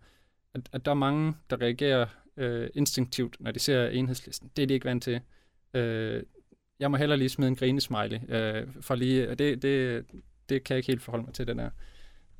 [0.54, 2.06] at, at der er mange, der reagerer
[2.38, 4.52] øh, instinktivt, når de ser enhedslisten.
[4.56, 5.20] Det er de ikke vant til.
[5.74, 6.24] Øh,
[6.80, 10.06] jeg må heller lige smide en grinesmiley, øh, for lige, og det, det,
[10.50, 11.70] det kan jeg ikke helt forholde mig til, den her.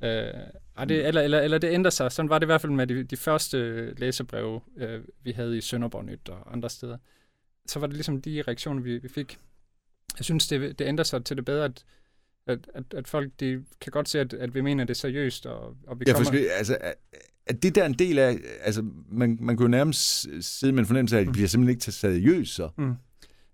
[0.04, 0.10] Øh,
[0.76, 2.12] ej, det, eller, eller, eller det ændrer sig.
[2.12, 5.60] Sådan var det i hvert fald med de, de første læserbreve, øh, vi havde i
[5.60, 6.98] Sønderborg Nyt og andre steder.
[7.66, 9.38] Så var det ligesom de reaktioner, vi, vi fik.
[10.18, 11.84] Jeg synes, det, det ændrer sig til det bedre, at,
[12.46, 15.76] at, at, at folk de kan godt se, at, at vi mener det seriøst, og,
[15.86, 16.24] og vi Ja, kommer...
[16.24, 16.78] for skal, altså,
[17.46, 20.86] er det der en del af, altså, man, man kan jo nærmest sidde med en
[20.86, 21.32] fornemmelse af, at Mm.
[21.32, 22.68] bliver simpelthen ikke taget seriøst, så.
[22.76, 22.94] Mm.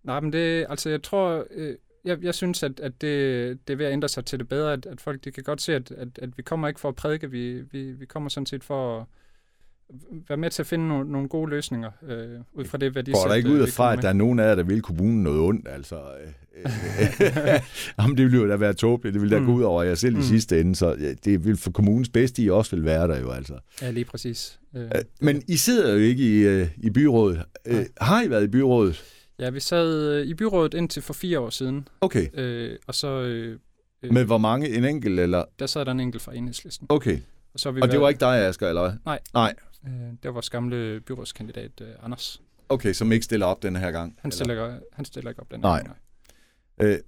[0.02, 3.76] Nej, men det, altså jeg tror, øh, jeg, jeg synes, at, at det, det er
[3.76, 5.90] ved at ændre sig til det bedre, at, at folk de kan godt se, at,
[5.90, 8.98] at, at vi kommer ikke for at prædike, vi, vi, vi kommer sådan set for
[9.00, 9.04] at
[10.28, 13.14] være med til at finde nogle, nogle gode løsninger, øh, ud fra det værdisæt.
[13.22, 15.22] Går der ikke øh, ud fra, at der er nogen af jer, der vil kommunen
[15.22, 15.96] noget ondt, altså?
[15.96, 16.32] Øh,
[17.26, 17.60] øh,
[17.98, 19.14] Jamen, det ville jo da være tåbeligt.
[19.14, 19.46] Det ville da Mm.
[19.46, 20.22] gå ud over jer selv i Mm.
[20.22, 23.30] sidste ende, så ja, det vil for kommunens bedste, I også vil være der jo,
[23.30, 23.58] altså.
[23.82, 24.60] Ja, lige præcis.
[24.76, 24.88] Øh, Øh,
[25.20, 27.42] Men I sidder jo ikke i, øh, i byrådet.
[27.66, 29.02] Øh, har I været i byrådet?
[29.40, 32.26] Ja, vi sad øh, i byrådet indtil for fire år siden, Okay.
[32.38, 33.58] øh, og så øh,
[34.02, 34.68] øh, Med hvor mange?
[34.68, 35.44] En enkelt, eller?
[35.58, 36.86] der sad der en enkelt fra enhedslisten.
[36.90, 37.18] Okay.
[37.54, 38.92] Og, så har vi Og det været- var ikke dig, Asger, eller hvad?
[39.04, 39.18] Nej.
[39.34, 39.54] Nej.
[39.86, 42.40] Øh, det var vores gamle byrådskandidat, øh, Anders.
[42.68, 44.14] Okay, som ikke stiller op den her gang?
[44.20, 44.34] Han eller?
[44.44, 45.76] stiller, ikke- han stiller ikke op den Nej.
[45.76, 45.96] her gang,
[46.78, 46.88] nej.
[46.88, 46.98] Øh,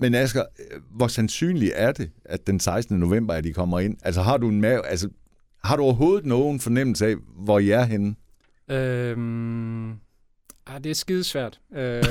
[0.00, 3.00] men Asger, øh, hvor sandsynligt er det, at den 16.
[3.00, 3.96] november, at de kommer ind?
[4.02, 5.08] Altså har du en mave, altså
[5.64, 8.14] har du overhovedet nogen fornemmelse af, hvor I er henne?
[8.70, 9.90] Øhm,
[10.66, 11.60] ah, det er skidesvært.
[11.74, 11.80] Øh,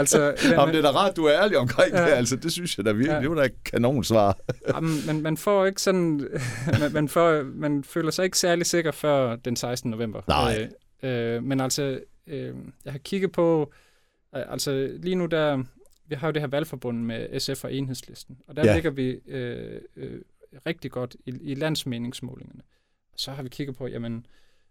[0.00, 2.02] altså, men, Jamen, det er da rart, du er ærlig omkring ja.
[2.02, 2.36] Det, altså.
[2.36, 3.14] Det synes jeg da virkelig.
[3.14, 3.20] Ja.
[3.20, 4.38] Det var da et kanonsvar.
[4.74, 6.28] jamen, man, man får ikke sådan...
[6.80, 9.90] man, man, får, man føler sig ikke særlig sikker før den 16.
[9.90, 10.20] november.
[10.28, 10.68] Nej.
[11.02, 13.72] Øh, øh, men altså, øh, jeg har kigget på...
[14.36, 15.62] Øh, altså, lige nu der...
[16.06, 18.68] Vi har jo det her valgforbund med SF og Enhedslisten, og der Ja.
[18.68, 18.74] ja.
[18.74, 20.20] ligger vi øh, øh,
[20.66, 22.60] rigtig godt i, i landsmeningsmålingerne.
[23.16, 24.22] Så har vi kigget på, jamen, øh,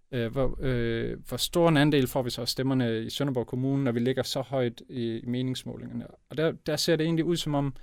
[0.10, 3.92] hvor, øh, hvor stor en andel får vi så af stemmerne i Sønderborg Kommune, når
[3.92, 6.08] vi ligger så højt i, i meningsmålingerne.
[6.30, 7.74] Og der, der ser det egentlig ud som om,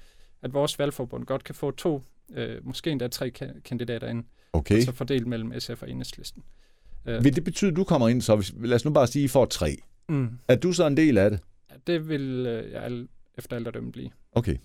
[0.42, 2.02] at vores valgforbund godt kan få to,
[2.34, 4.74] øh, måske endda tre ka- kandidater ind, Okay.
[4.74, 6.42] altså fordelt mellem SF og Enhedslisten.
[7.06, 9.22] Øh, Vil det betyde, at du kommer ind, så hvis, lad os nu bare sige,
[9.22, 9.76] at I får tre.
[10.08, 11.40] mm, Er du så en del af det?
[11.70, 13.06] ja, det vil øh, jeg
[13.38, 14.10] efter alt at dømme blive.
[14.32, 14.56] Okay.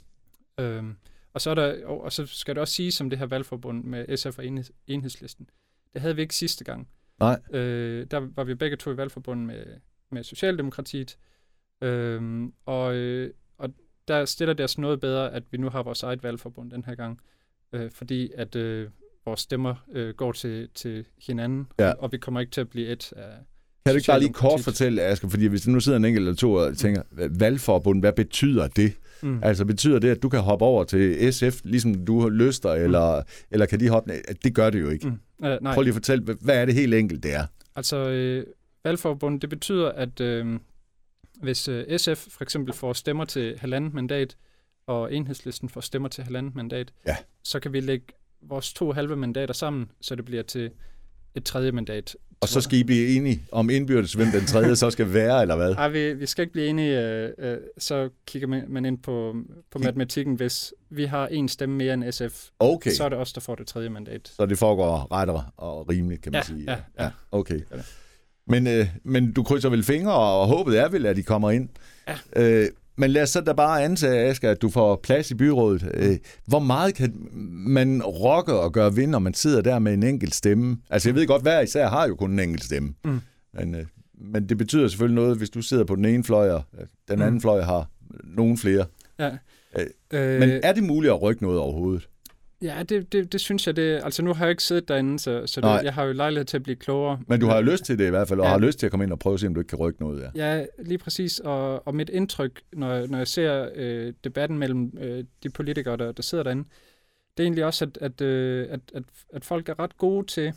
[0.60, 0.96] Øhm,
[1.34, 3.84] og, så er der, og, og så skal det også sige som det her valgforbund
[3.84, 5.50] med SF og enhed, Enhedslisten.
[5.94, 6.88] Det havde vi ikke sidste gang.
[7.20, 7.40] Nej.
[7.54, 9.64] Øh, der var vi begge to i valgforbund med,
[10.12, 11.18] med Socialdemokratiet.
[11.82, 13.70] Øhm, og, øh, og
[14.08, 16.96] der stiller det os noget bedre, at vi nu har vores eget valgforbund den her
[16.96, 17.20] gang.
[17.74, 18.88] Øh, fordi at øh,
[19.26, 21.92] vores stemmer øh, går til, til hinanden, Ja.
[21.92, 23.32] og vi kommer ikke til at blive et af...
[23.86, 26.24] Kan du ikke bare lige kort fortælle, Asger, fordi hvis der nu sidder en enkelt
[26.24, 27.02] eller to og tænker,
[27.40, 28.94] valgforbund, hvad betyder det?
[29.24, 29.40] Mm.
[29.44, 33.66] Altså betyder det, at du kan hoppe over til SF, ligesom du lyster, eller, eller
[33.66, 34.36] kan de hoppe ned?
[34.44, 35.08] Det gør det jo ikke.
[35.08, 35.20] Mm.
[35.44, 35.74] Øh, nej.
[35.74, 37.46] Prøv lige at fortælle, hvad- er det helt enkelt, det er?
[37.76, 38.46] Altså, øh,
[38.84, 40.60] valgforbund, det betyder, at øh,
[41.42, 44.38] hvis øh, SF for eksempel får stemmer til halvandet mandat,
[44.88, 47.18] og enhedslisten får stemmer til halvandet mandat, Ja.
[47.44, 48.06] så kan vi lægge
[48.42, 50.72] vores to halve mandater sammen, så det bliver til
[51.36, 52.16] et tredje mandat.
[52.42, 55.56] Og så skal I blive enige om indbyrdes, hvem den tredje så skal være, eller
[55.56, 55.72] hvad?
[55.76, 59.36] Ej, vi, vi skal ikke blive enige, øh, øh, så kigger man, ind på,
[59.72, 60.36] på matematikken.
[60.36, 63.56] Hvis vi har en stemme mere end SF, Okay, så er det os, der får
[63.56, 64.32] det tredje mandat.
[64.38, 66.72] så det foregår ret og- rimeligt, kan man Ja, sige.
[66.72, 67.10] ja, ja.
[67.32, 67.60] Okay.
[67.72, 67.78] Ja.
[68.48, 71.70] Men, øh, men du krydser vel fingre, og håbet er vel, at de kommer ind.
[72.08, 72.18] Ja.
[72.36, 72.68] Øh,
[73.00, 75.92] men lad os så da bare antage, Asger, at du får plads i byrådet.
[75.94, 80.04] Øh, hvor meget kan man rokke og gøre vind, når man sidder der med en
[80.04, 80.78] enkelt stemme?
[80.90, 82.94] Altså, jeg ved godt, hver især har jo kun en enkelt stemme.
[83.06, 83.20] Mm.
[83.54, 83.86] Men, øh,
[84.22, 87.22] men det betyder selvfølgelig noget, hvis du sidder på den ene fløj, og øh, den
[87.22, 87.42] anden Mm.
[87.42, 87.90] fløj har
[88.24, 88.86] nogen flere.
[89.20, 89.30] Ja.
[90.14, 92.10] Øh, Men er det muligt at rykke noget overhovedet?
[92.62, 93.76] Ja, det, det, det synes jeg.
[93.76, 96.46] Det, altså nu har jeg ikke siddet derinde, så, så det, jeg har jo lejlighed
[96.46, 97.20] til at blive klogere.
[97.28, 98.52] Men du har jo lyst til det i hvert fald, og Ja.
[98.52, 100.02] har lyst til at komme ind og prøve at se, om du ikke kan rykke
[100.02, 100.32] noget.
[100.36, 100.56] Ja.
[100.58, 101.40] Ja, lige præcis.
[101.40, 105.98] Og, og mit indtryk, når, jeg- når jeg ser øh, debatten mellem øh, de politikere,
[105.98, 106.64] der, der sidder derinde,
[107.38, 110.48] det er egentlig også, at, at, øh, at, at, at folk er ret gode til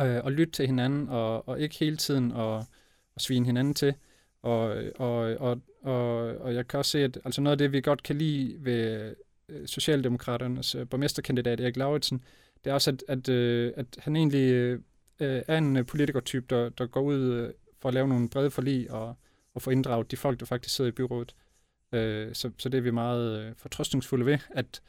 [0.00, 2.58] øh, at lytte til hinanden, og, og ikke hele tiden at,
[3.16, 3.94] at svine hinanden til.
[4.42, 7.80] Og, og, og, og, og jeg kan også se, at altså noget af det, vi
[7.80, 9.14] godt kan lide ved
[9.66, 12.24] Socialdemokraternes øh, borgmesterkandidat Erik Lauritsen,
[12.64, 14.80] det er også, at, at, øh, at han egentlig øh,
[15.20, 17.50] er en øh, politikertype, der, der går ud øh,
[17.82, 19.14] for at lave nogle brede forlig og,
[19.54, 21.34] og få inddraget de folk, der faktisk sidder i byrådet.
[21.92, 24.80] Øh, så, så det er vi meget øh, fortrøstningsfulde ved, at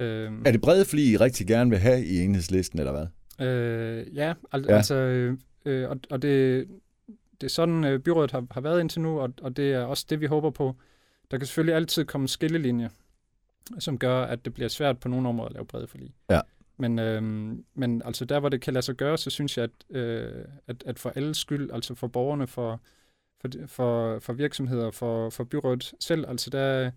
[0.00, 3.46] øh, Er det brede fli, I rigtig gerne vil have i enhedslisten, eller hvad?
[3.46, 4.76] Øh, ja, al- Ja.
[4.76, 6.66] altså, øh, øh, og, og det,
[7.40, 10.06] det er sådan, øh, byrådet har, har været indtil nu, og, og det er også
[10.10, 10.76] det, vi håber på.
[11.30, 12.90] Der kan selvfølgelig altid komme en skillelinje,
[13.78, 16.14] som gør, at det bliver svært på nogle områder at lave brede forlig.
[16.30, 16.40] Ja.
[16.78, 17.22] Men, øh,
[17.74, 20.82] men altså der, hvor det kan lade sig gøre, så synes jeg, at, øh, at,
[20.86, 22.80] at for alles skyld, altså for borgerne, for,
[23.40, 26.90] for, for, for virksomheder, for, for byrådet selv, altså der,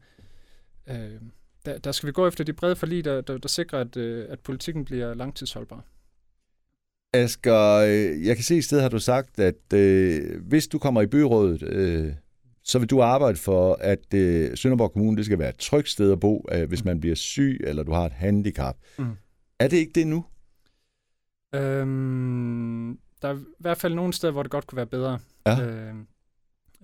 [0.90, 1.22] øh,
[1.66, 4.26] der, der skal vi gå efter de brede forlig, der, der, der sikrer, at, øh,
[4.30, 5.84] at politikken bliver langtidsholdbar.
[7.14, 11.02] Asger, øh, jeg kan se i stedet har du sagt, at øh, hvis du kommer
[11.02, 12.14] i byrådet, øh,
[12.70, 16.12] så vil du arbejde for, at øh, Sønderborg Kommune det skal være et trygt sted
[16.12, 18.78] at bo, øh, hvis man bliver syg, eller du har et handicap.
[18.98, 19.18] Mm.
[19.60, 20.26] Er det ikke det nu?
[21.56, 25.20] Øhm, der er i hvert fald nogle steder, hvor det godt kunne være bedre.
[25.46, 25.62] Ja.
[25.62, 26.08] Øhm,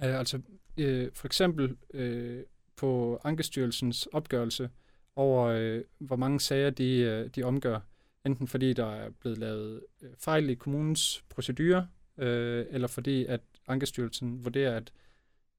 [0.03, 0.41] øh, altså
[0.77, 2.43] øh, for eksempel øh,
[2.77, 4.69] på Ankestyrelsens opgørelse
[5.15, 7.79] over, øh, hvor mange sager de, øh, de omgør.
[8.25, 11.85] Enten fordi der er blevet lavet øh, fejl i kommunens procedurer,
[12.17, 14.91] øh, eller fordi at Ankestyrelsen vurderer, at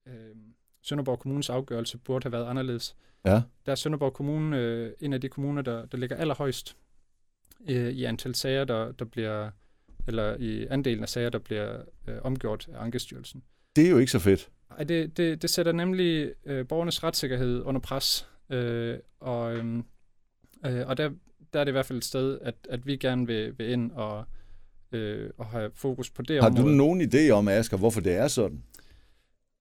[0.07, 0.37] øh,
[0.83, 2.97] Sønderborg Kommunes afgørelse burde have været anderledes.
[3.25, 3.42] Ja.
[3.66, 6.77] Der er Sønderborg Kommune øh, en af de kommuner, der, der ligger allerhøjst
[7.69, 9.51] øh, i antal sager, der, der bliver,
[10.09, 13.42] eller i andelen af sager, der bliver øh, omgjort af Ankestyrelsen.
[13.77, 14.49] Det er jo ikke så fedt.
[14.79, 18.29] Ej, det, det, det sætter nemlig øh, borgernes retssikkerhed under pres.
[18.51, 19.85] Øh, og øhm,
[20.66, 21.11] øh, og der,
[21.53, 23.92] der er det i hvert fald et sted, at, at vi gerne vil, vil ind
[23.92, 24.25] og,
[24.92, 26.64] øh, og have fokus på det Har område.
[26.64, 28.62] du nogen idé om, Asger, hvorfor det er sådan?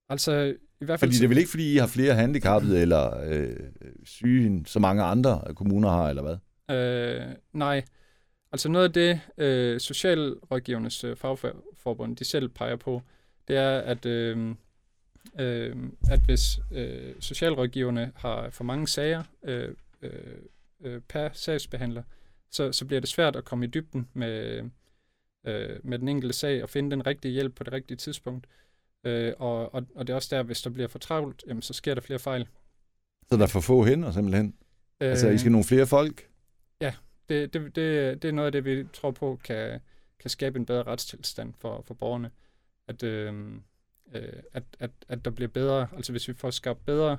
[0.10, 1.12] Altså, i hvert fald...
[1.12, 3.56] Fordi det er vel ikke, fordi I har flere handicappede eller øh,
[4.04, 6.38] syge, end så mange andre kommuner har, eller hvad?
[6.78, 7.84] Øh, nej.
[8.52, 13.02] Altså noget af det, øh, Socialrådgivernes øh, fagforbund, de selv peger på,
[13.48, 14.56] det er, at, øh,
[15.39, 15.76] øh,
[16.10, 19.70] at hvis øh, socialrådgiverne har for mange sager øh,
[20.02, 20.12] øh,
[20.84, 22.04] øh, per sagsbehandler,
[22.52, 24.63] så, så bliver det svært at komme i dybden med,
[25.48, 28.48] øh, med den enkelte sag og finde den rigtige hjælp på det rigtige tidspunkt.
[28.48, 28.64] Øh,
[29.38, 31.94] og, og, og det er også der, hvis der bliver for travlt, jamen, så sker
[31.94, 32.48] der flere fejl.
[33.30, 34.56] Så der er for få hænder, simpelthen.
[35.02, 36.28] Øh, Altså, I skal nogle flere folk?
[37.30, 39.80] det, det, det, det er noget af det, vi tror på kan,
[40.20, 42.32] kan skabe en bedre retstilstand for, for borgerne.
[42.88, 43.34] At, øh,
[44.15, 47.18] øh, at, at, at der bliver bedre, altså hvis vi får skabt bedre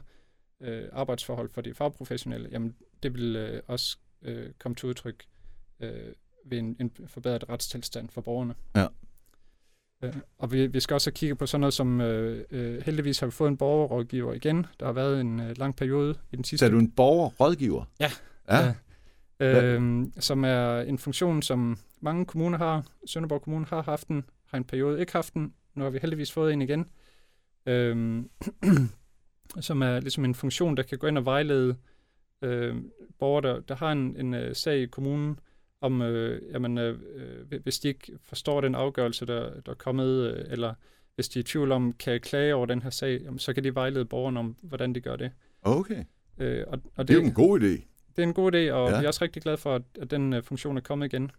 [0.60, 5.24] øh, arbejdsforhold for de fagprofessionelle, jamen det vil øh, også øh, komme til udtryk
[5.80, 6.12] øh,
[6.44, 8.54] ved en, en forbedret retstilstand for borgerne.
[8.76, 8.86] Ja.
[10.02, 13.26] Øh, og vi, vi skal også kigge på sådan noget som, øh, øh, heldigvis har
[13.26, 14.66] vi fået en borgerrådgiver igen.
[14.80, 16.58] Der har været en øh, lang periode i den sidste...
[16.58, 17.84] Så er du en borgerrådgiver?
[18.00, 18.10] Ja.
[18.50, 18.74] Ja.
[19.40, 19.62] Ja.
[19.62, 22.86] Øhm, som er en funktion, som mange kommuner har.
[23.06, 25.54] Sønderborg Kommune har haft den, har en periode ikke haft den.
[25.74, 26.86] Nu har vi heldigvis fået en igen.
[27.66, 28.30] Øhm,
[29.60, 31.76] som er ligesom en funktion, der kan gå ind og vejlede
[32.42, 32.76] øh,
[33.18, 35.38] borgere, der, der har en, en uh, sag i kommunen,
[35.86, 40.32] om, øh, jamen, øh, øh, hvis de ikke forstår den afgørelse, der, der er kommet,
[40.36, 40.74] øh, eller
[41.14, 43.52] hvis de er i tvivl om, kan jeg klage over den her sag, jamen, så
[43.52, 45.30] kan de vejlede borgerne om, hvordan de gør det.
[45.62, 46.04] Okay.
[46.38, 47.66] Øh, og, og Det er jo en god idé.
[48.16, 48.98] det er en god idé, og Ja.
[48.98, 51.30] vi er også rigtig glade for, at, at den uh, funktion er kommet igen.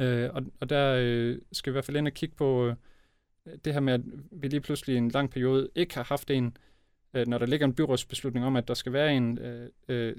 [0.00, 2.74] Øh, og, og der øh, skal vi i hvert fald ind og kigge på øh,
[3.64, 4.00] det her med, at
[4.32, 6.52] vi lige pludselig i en lang periode ikke har haft en, øh,
[7.14, 10.16] når der ligger en byrådsbeslutning om, at der skal være en, øh, øh,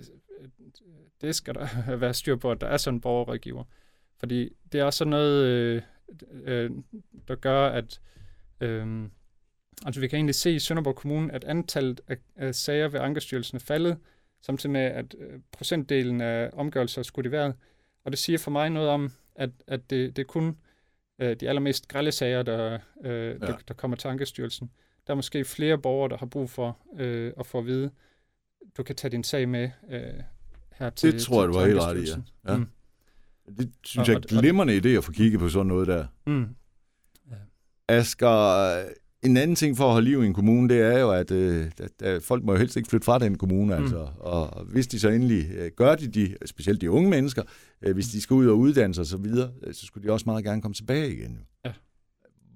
[1.21, 3.63] det skal der være styr på, at der er sådan en borgerrådgiver.
[4.17, 5.81] Fordi det er også sådan noget, øh,
[6.43, 6.71] øh,
[7.27, 8.01] der gør, at
[8.61, 9.03] øh,
[9.85, 13.55] altså vi kan egentlig se i Sønderborg Kommune, at antallet af, af sager ved Ankestyrelsen
[13.55, 13.97] er faldet,
[14.41, 17.55] samtidig med, at øh, procentdelen af omgørelser er skudt i vejret.
[18.03, 20.57] Og det siger for mig noget om, at, at det, det er kun
[21.19, 23.33] øh, de allermest grælde sager, der, øh, ja.
[23.33, 24.71] der, der kommer til Ankestyrelsen.
[25.07, 27.91] Der er måske flere borgere, der har brug for øh, at få at vide,
[28.77, 29.99] du kan tage din sag med øh,
[30.73, 32.09] her til Det tror jeg, du til helt ret i,
[32.45, 32.51] ja.
[32.51, 32.57] Ja.
[32.57, 32.65] Mm.
[33.57, 36.05] Det synes Og- jeg er glimrende idé at få kigget på sådan noget der.
[36.27, 36.45] Mm.
[37.87, 38.83] Asger,
[39.23, 41.71] en anden ting for at holde liv i en kommune, det er jo, at, øh,
[41.79, 43.75] at, at folk må jo helst ikke flytte fra den kommune.
[43.77, 43.83] Mm.
[43.83, 44.07] Altså.
[44.19, 47.43] Og hvis de så endelig øh, gør det, de, specielt de unge mennesker,
[47.81, 50.23] øh, hvis de skal ud og uddanne sig osv., så, øh, så skulle de også
[50.25, 51.39] meget gerne komme tilbage igen.
[51.65, 51.73] Ja.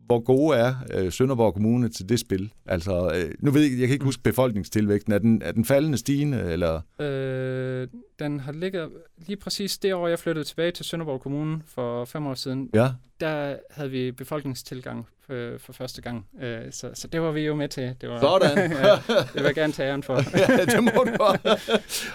[0.06, 2.54] Hvor gode er øh, Sønderborg Kommune til det spil?
[2.66, 4.08] Altså, øh, nu ved jeg, jeg kan ikke Mm.
[4.08, 5.14] huske befolkningstilvæksten.
[5.14, 6.82] Er den, er den faldende stigende, eller?
[7.00, 7.88] Øh,
[8.20, 8.90] den har ligget
[9.28, 12.70] lige præcis det år, jeg flyttede tilbage til Sønderborg Kommune for fem år siden.
[12.74, 12.90] Ja,
[13.20, 16.28] Der havde vi befolkningstilgang øh, for første gang.
[16.42, 17.96] Øh, så, så det var vi jo med til.
[18.02, 18.72] Det var, Sådan.
[18.72, 20.14] ja, det vil jeg gerne tage æren for.
[20.60, 21.24] ja det må du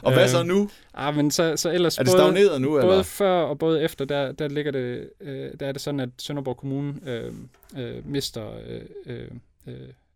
[0.03, 0.71] Og hvad så nu?
[0.95, 2.91] Ah, men så, så ellers Er det både, stagneret nu, eller?
[2.91, 6.09] både før og både efter, der, der ligger det, øh, der er det sådan, at
[6.19, 7.33] Sønderborg Kommune øh,
[7.79, 9.27] øh, mister, øh, øh,
[9.67, 9.75] øh,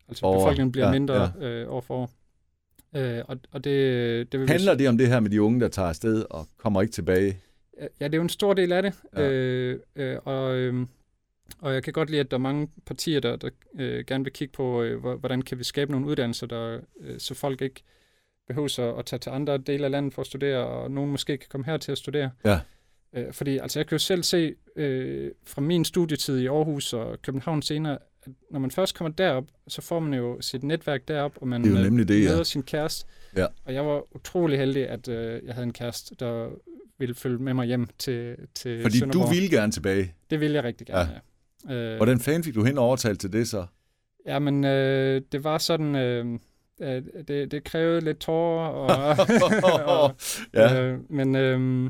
[0.08, 1.46] altså Over- befolkningen bliver ja, mindre ja.
[1.46, 2.10] Øh, år for år.
[2.96, 5.60] Øh, og, og det, det vil vi- Handler det om det her med de unge,
[5.60, 7.38] der tager afsted og kommer ikke tilbage?
[8.00, 8.92] Ja, det er jo en stor del af det.
[9.16, 9.22] Ja.
[9.22, 10.86] Øh, øh, og, øh,
[11.58, 14.32] og jeg kan godt lide, at der er mange partier, der, der øh, gerne vil
[14.32, 17.82] kigge på, øh, hvor- hvordan kan vi skabe nogle uddannelser, der, øh, så folk ikke
[18.48, 21.36] behøver at, at tage til andre dele af landet for at studere, og nogen måske
[21.36, 22.30] kan komme her til at studere.
[22.44, 22.60] Ja.
[23.16, 27.22] Øh, fordi altså, jeg kan jo selv se øh, fra min studietid i Aarhus og
[27.22, 31.32] København senere, at når man først kommer derop, så får man jo sit netværk derop,
[31.36, 32.28] og man Det er jo nemlig det, ja.
[32.30, 33.06] møder sin kæreste.
[33.36, 33.46] Ja.
[33.64, 36.48] Og jeg var utrolig heldig, at øh, jeg havde en kæreste, der
[36.98, 39.26] ville følge med mig hjem til, til Fordi Sønderborg.
[39.28, 40.14] du ville gerne tilbage.
[40.30, 41.18] Det ville jeg rigtig gerne, ja.
[41.70, 43.66] Øh, Hvordan fanden fik du hen overtalt til det så?
[44.26, 45.94] Ja, men øh, det var sådan...
[45.96, 46.38] Øh,
[46.82, 49.16] øh, det, det krævede lidt tårer, og,
[49.86, 50.16] og,
[50.54, 50.82] ja.
[50.82, 51.84] øh, men øh,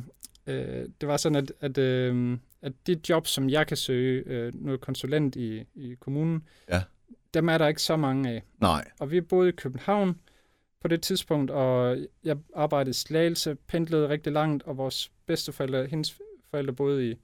[0.47, 4.53] øh, det var sådan, at, at, øh, at de job, som jeg kan søge, øh,
[4.55, 6.83] noget konsulent i, i kommunen, Ja.
[7.35, 8.43] dem er der ikke så mange af.
[8.61, 8.85] Nej.
[9.01, 10.19] Og vi boede i København
[10.81, 16.19] på det tidspunkt, og jeg arbejdede i Slagelse, pendlede rigtig langt, og vores bedsteforældre, hendes
[16.51, 17.15] forældre boede i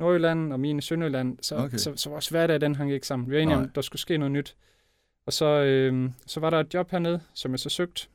[0.00, 1.76] Nordjylland, og mine i Sønderjylland, så, Okay.
[1.76, 3.30] så, så vores hverdag, den hang ikke sammen.
[3.30, 3.64] Vi var enige Nej.
[3.64, 4.56] om, der skulle ske noget nyt.
[5.26, 8.06] Og så, øh, så var der et job hernede, som jeg så søgte.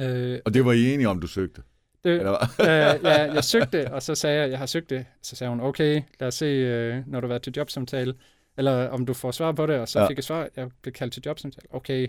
[0.00, 1.62] Øh, Og det var I enige om, du søgte?
[2.04, 5.06] det, Eller øh, ja, jeg søgte, og så sagde jeg, jeg har søgt det.
[5.22, 8.14] Så sagde hun, okay, lad os se, øh, når du har været til jobsamtale,
[8.56, 9.78] eller om du får svar på det.
[9.78, 10.06] Og så ja.
[10.08, 11.66] fik jeg svar, jeg blev kaldt til jobsamtale.
[11.70, 12.08] Okay,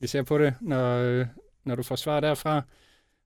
[0.00, 1.26] vi ser på det, når, øh,
[1.64, 2.56] når du får svar derfra.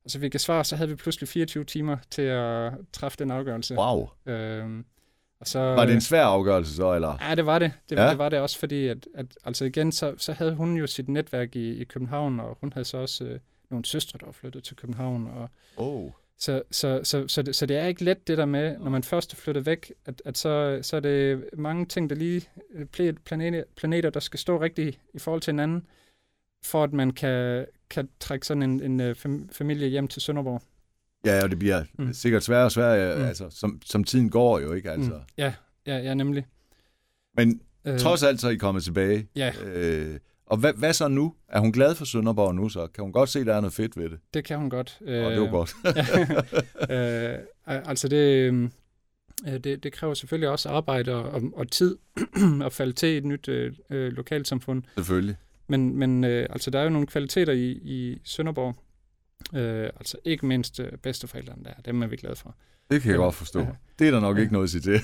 [0.04, 3.30] og så fik jeg svar, så havde vi pludselig 24 timer til at træffe den
[3.30, 3.74] afgørelse.
[3.76, 4.08] Wow.
[4.26, 4.84] Øhm,
[5.40, 7.16] og så, Var det en svær afgørelse så, eller?
[7.28, 7.72] Ja, det var det.
[7.90, 8.10] Det, Ja.
[8.10, 11.08] det var det også, fordi at, at altså igen, så, så havde hun jo sit
[11.08, 13.38] netværk i, i København, og hun havde så også øh,
[13.70, 15.26] nogle søstre, der var flyttet til København.
[15.26, 16.10] Og, Oh.
[16.38, 19.02] så, så, så, så, det, så det er ikke let det der med, når man
[19.02, 22.86] først er flyttet væk, at, at så, så er det mange ting, der lige øh,
[22.96, 25.86] pla- planeter, planeter, der skal stå rigtigt i forhold til hinanden,
[26.64, 30.62] for at man kan, kan trække sådan en, en øh, fam- familie hjem til Sønderborg.
[31.24, 32.04] Ja, og det bliver mm.
[32.04, 32.12] Mm.
[32.12, 33.22] sikkert sværere og sværere, mm.
[33.22, 33.28] Mm.
[33.28, 34.90] altså, som, som tiden går jo, ikke?
[34.90, 35.10] Altså.
[35.10, 35.20] Mm.
[35.38, 35.54] Ja,
[35.86, 36.46] ja, ja, nemlig.
[37.36, 39.28] Men Øh, trods alt så er I kommet tilbage.
[39.36, 41.34] Ja, Øh, og hvad, hvad så nu?
[41.48, 42.86] Er hun glad for Sønderborg nu så?
[42.86, 44.18] Kan hun godt se, at der er noget fedt ved det?
[44.34, 44.98] det kan hun godt.
[45.02, 45.74] Øh, og det var godt.
[47.70, 48.70] øh, altså det, øh,
[49.64, 51.98] det, det kræver selvfølgelig også arbejde og, og, og tid
[52.64, 54.82] at falde til i et nyt øh, øh, lokalsamfund.
[54.94, 55.36] Selvfølgelig.
[55.68, 58.76] Men, men øh, altså der er jo nogle kvaliteter i, i Sønderborg.
[59.54, 61.72] Øh, altså ikke mindst øh, bedsteforældrene der.
[61.84, 62.54] Dem er vi glade for.
[62.90, 63.60] Det kan jeg godt forstå.
[63.60, 63.66] Ja.
[63.98, 64.40] Det er der nok Ja.
[64.40, 65.00] ikke noget at sige til.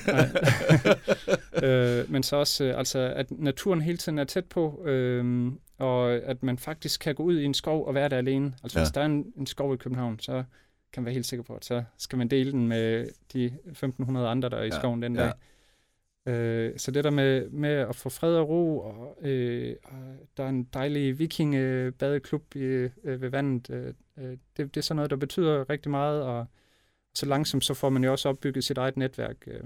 [1.68, 6.12] øh, men så også, øh, altså, at naturen hele tiden er tæt på, øh, og
[6.12, 8.54] at man faktisk kan gå ud i en skov og være der alene.
[8.62, 8.84] Altså ja.
[8.84, 10.32] hvis der er en, en skov i København, så
[10.92, 13.52] kan man være helt sikker på, at så skal man dele den med de
[13.84, 15.22] 1.500 andre, der er i Ja, skoven den ja.
[15.22, 15.32] dag.
[16.30, 19.98] Øh, så det der med, med at få fred og ro, og, øh, og
[20.36, 25.10] der er en dejlig vikingebadeklub øh, ved vandet, øh, øh, det, det er sådan noget,
[25.10, 26.46] der betyder rigtig meget, og
[27.14, 29.36] så langsomt så får man jo også opbygget sit eget netværk.
[29.46, 29.60] Øh.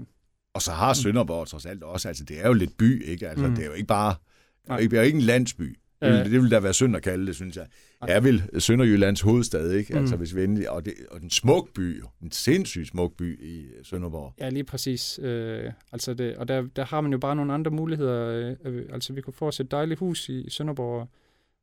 [0.53, 3.29] Og så har Sønderborg trods alt også, altså det er jo lidt by, ikke?
[3.29, 3.55] Altså Mm.
[3.55, 4.15] det er jo ikke bare,
[4.63, 5.77] det er jo ikke, det er jo ikke en landsby.
[6.01, 6.25] Det vil, Øh.
[6.25, 7.65] det vil da være synd at kalde det, synes jeg.
[8.01, 9.93] Det er vel Sønderjyllands hovedstad, ikke?
[9.93, 9.99] Mm.
[9.99, 13.65] Altså hvis vi endelig, og, det, og en smuk by, en sindssygt smuk by i
[13.83, 14.33] Sønderborg.
[14.39, 15.19] Ja, lige præcis.
[15.23, 18.27] Øh, altså det, og der, der har man jo bare nogle andre muligheder.
[18.27, 21.09] Øh, øh, altså vi kunne få os et dejligt hus i, i Sønderborg,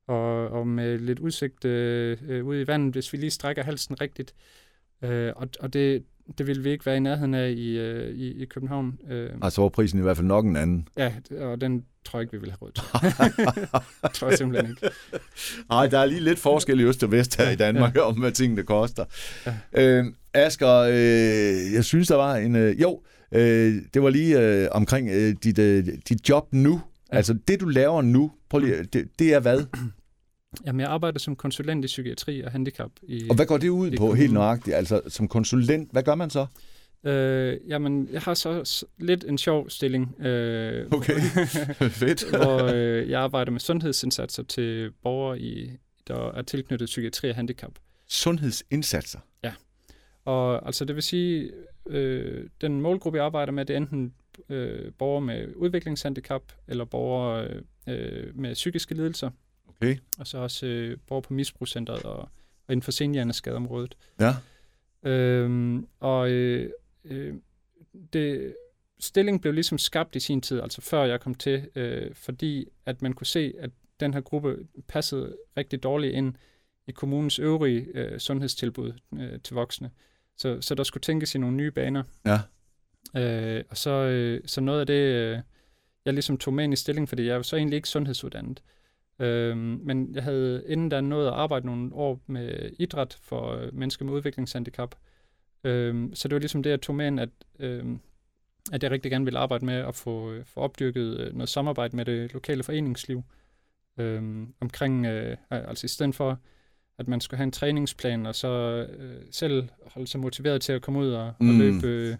[0.07, 4.01] og, og med lidt udsigt øh, øh, ude i vandet, hvis vi lige strækker halsen
[4.01, 4.35] rigtigt.
[5.05, 6.03] Øh, og og det,
[6.39, 8.99] det vil vi ikke være i nærheden af i, øh, i, i København.
[9.11, 10.89] Øh, Altså var prisen i hvert fald nok en anden.
[10.97, 12.85] ja, og den tror jeg ikke, vi vil have råd til.
[14.15, 14.97] tror jeg simpelthen ikke.
[15.71, 18.19] Nej, der er lige lidt forskel i øst og vest her Ja, i Danmark om,
[18.21, 19.05] hvad tingene koster.
[19.47, 19.55] Ja.
[19.99, 20.05] Øh,
[20.35, 22.57] Asger, øh, jeg synes, der var en...
[22.57, 26.81] Øh, jo, øh, det var lige øh, omkring øh, dit, øh, dit job nu.
[27.13, 27.17] Ja.
[27.17, 29.65] Altså det, du laver nu, prøv lige, det, det er hvad?
[30.67, 32.91] Jamen, jeg arbejder som konsulent i psykiatri og handicap.
[33.03, 34.77] I, Og hvad går det ud på helt nøjagtigt?
[34.77, 36.47] Altså som konsulent, hvad gør man så?
[37.05, 40.21] øh, jamen, jeg har så lidt en sjov stilling.
[40.21, 41.15] Øh, Okay,
[42.03, 42.31] fedt.
[42.31, 45.71] hvor øh, jeg arbejder med sundhedsindsatser til borgere, i,
[46.09, 47.73] der er tilknyttet psykiatri og handicap.
[48.09, 49.19] Sundhedsindsatser.
[50.25, 51.51] Og altså det vil sige,
[51.87, 54.13] øh, den målgruppe, jeg arbejder med, det er enten
[54.49, 57.49] øh, borgere med udviklingshandicap, eller borgere
[57.89, 59.31] øh, med psykiske lidelser,
[59.83, 59.97] Okay.
[60.19, 62.19] og så også øh, borgere på misbrugscentret og,
[62.67, 63.97] og inden for senhjerneskadeområdet.
[64.21, 64.35] Ja.
[65.11, 66.71] Øhm, og øh,
[67.05, 67.35] øh,
[68.13, 68.57] det,
[69.01, 73.03] stillingen blev ligesom skabt i sin tid, altså før jeg kom til, øh, fordi at
[73.03, 76.35] man kunne se, at den her gruppe passede rigtig dårligt ind
[76.87, 79.91] i kommunens øvrige øh, sundhedstilbud øh, til voksne.
[80.37, 82.03] Så, så der skulle tænkes i nogle nye baner.
[82.25, 82.41] Ja.
[83.21, 85.39] Øh, og så, øh, så noget af det, øh,
[86.05, 88.63] jeg ligesom tog med ind i stilling, fordi jeg er jo så egentlig ikke sundhedsuddannet.
[89.19, 93.75] Øh, men jeg havde inden da nået at arbejde nogle år med idræt for øh,
[93.75, 94.95] mennesker med udviklingshandicap.
[95.65, 97.85] Øh, så det var ligesom det, jeg tog med ind, at, øh,
[98.73, 101.97] at jeg rigtig gerne ville arbejde med at få, øh, få opdyrket øh, noget samarbejde
[101.97, 103.23] med det lokale foreningsliv.
[103.99, 106.39] Øh, omkring, øh, altså i stedet for,
[106.99, 108.49] at man skulle have en træningsplan, og så
[108.99, 111.49] øh, selv holde sig motiveret til at komme ud og, Mm.
[111.49, 112.17] og løbe øh,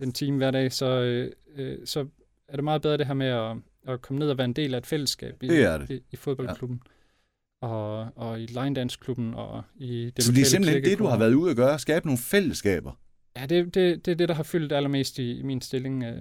[0.00, 2.06] en time hver dag, så, øh, øh, så
[2.48, 3.56] er det meget bedre det her med at,
[3.88, 5.90] at komme ned og være en del af et fællesskab i, Det er det.
[5.90, 6.82] i, i fodboldklubben.
[7.62, 7.68] Ja.
[7.68, 11.34] Og, og i line-dance-klubben og i det Så det er simpelthen det, du har været
[11.34, 12.92] ude at gøre, skabe nogle fællesskaber.
[13.36, 16.04] Ja, det, det, det er det, der har fyldt allermest i, i min stilling.
[16.04, 16.16] Øh.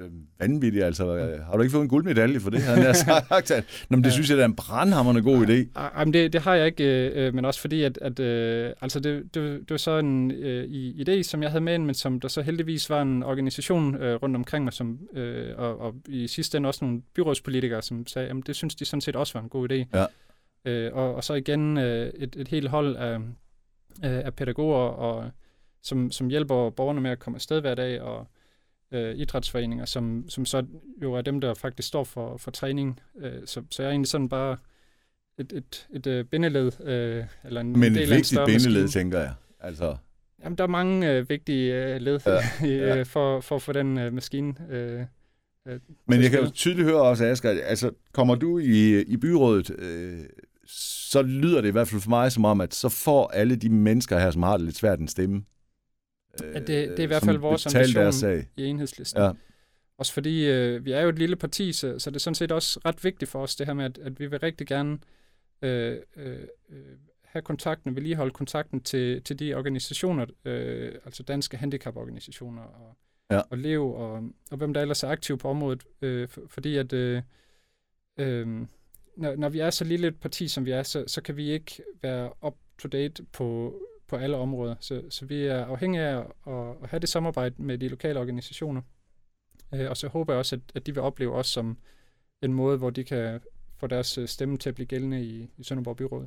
[0.00, 1.16] Øh, Vanvittigt, altså.
[1.16, 3.50] Øh, Har du ikke fået en guldmedalje for det, havde jeg sagt?
[3.90, 5.80] Nå, men det synes jeg, det er en brandhammerende god idé.
[5.80, 9.00] Ej, men det, det har jeg ikke, øh, men også fordi, at, at øh, altså
[9.00, 12.20] det, det, det var så en øh, i- idé, som jeg havde med, men som
[12.20, 16.26] der så heldigvis var en organisation øh, rundt omkring mig, som, øh, og, og i
[16.26, 19.42] sidste ende også nogle byrådspolitikere, som sagde, at det synes de sådan set også var
[19.42, 19.84] en god idé.
[19.98, 20.06] Ja.
[20.64, 23.14] Øh, og, og så igen øh, et, et helt hold af,
[24.04, 25.30] øh, af pædagoger, og,
[25.82, 28.26] som, som hjælper borgerne med at komme afsted hver dag, og
[28.92, 30.66] øh, idrætsforeninger, som, som så
[31.02, 33.00] jo er dem, der faktisk står for, for træning.
[33.20, 34.56] Øh, så, så jeg er egentlig sådan bare
[35.38, 39.02] et, et, et, et bindeled, øh, eller en Men del et vigtigt bindeled, maskine.
[39.02, 39.34] tænker jeg.
[39.60, 39.96] Altså,
[40.44, 42.66] Jamen, der er mange øh, vigtige øh, led Ja,
[42.96, 43.02] ja.
[43.02, 44.54] for, for at få den øh, maskine.
[44.70, 45.00] Øh,
[45.66, 49.70] øh, men jeg kan jo tydeligt høre også, Asger, altså, kommer du i, i byrådet,
[49.78, 50.20] øh,
[51.10, 53.68] så lyder det i hvert fald for mig som om, at så får alle de
[53.68, 55.44] mennesker her, som har det lidt svært, en stemme.
[56.42, 59.22] Ja, det, det er i hvert som fald vores ambition i enhedslisten.
[59.22, 59.30] Ja.
[59.98, 62.52] Også fordi øh, vi er jo et lille parti, så, så det er sådan set
[62.52, 64.98] også ret vigtigt for os, det her med, at, at vi vil rigtig gerne
[65.62, 66.78] øh, øh, øh,
[67.24, 72.96] have kontakten, vedligeholde kontakten til, til de organisationer, øh, altså danske handicaporganisationer og,
[73.30, 73.40] Ja.
[73.50, 76.92] og LEV og, og hvem der ellers er aktive på området, øh, for, fordi at
[76.92, 77.22] øh,
[78.18, 78.46] øh,
[79.16, 81.50] når, når vi er så lille et parti, som vi er, så, så kan vi
[81.50, 84.74] ikke være up-to-date på, på alle områder.
[84.80, 88.82] Så, så vi er afhængige af at, at have det samarbejde med de lokale organisationer.
[89.74, 91.76] Øh, og så håber jeg også, at, at de vil opleve os som
[92.42, 93.40] en måde, hvor de kan
[93.80, 96.26] få deres øh, stemme til at blive gældende i, i Sønderborg Byråd.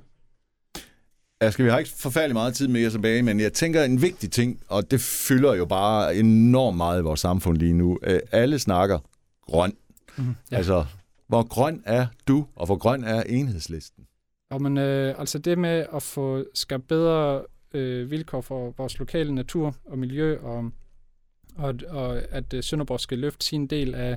[1.41, 4.31] Ja, skal vi har ikke forfærdelig meget tid mere tilbage, men jeg tænker en vigtig
[4.31, 7.99] ting, og det fylder jo bare enormt meget i vores samfund lige nu.
[8.03, 8.99] Øh, Alle snakker
[9.41, 9.73] grøn.
[10.17, 10.35] Mm.
[10.51, 10.57] Ja.
[10.57, 10.85] Altså,
[11.27, 14.07] hvor grøn er du, og hvor grøn er enhedslisten?
[14.51, 19.35] Og men, øh, altså det med at få skabt bedre øh, vilkår for vores lokale
[19.35, 20.71] natur og miljø, og,
[21.55, 24.11] og, og at øh, Sønderborg skal løfte sin del af,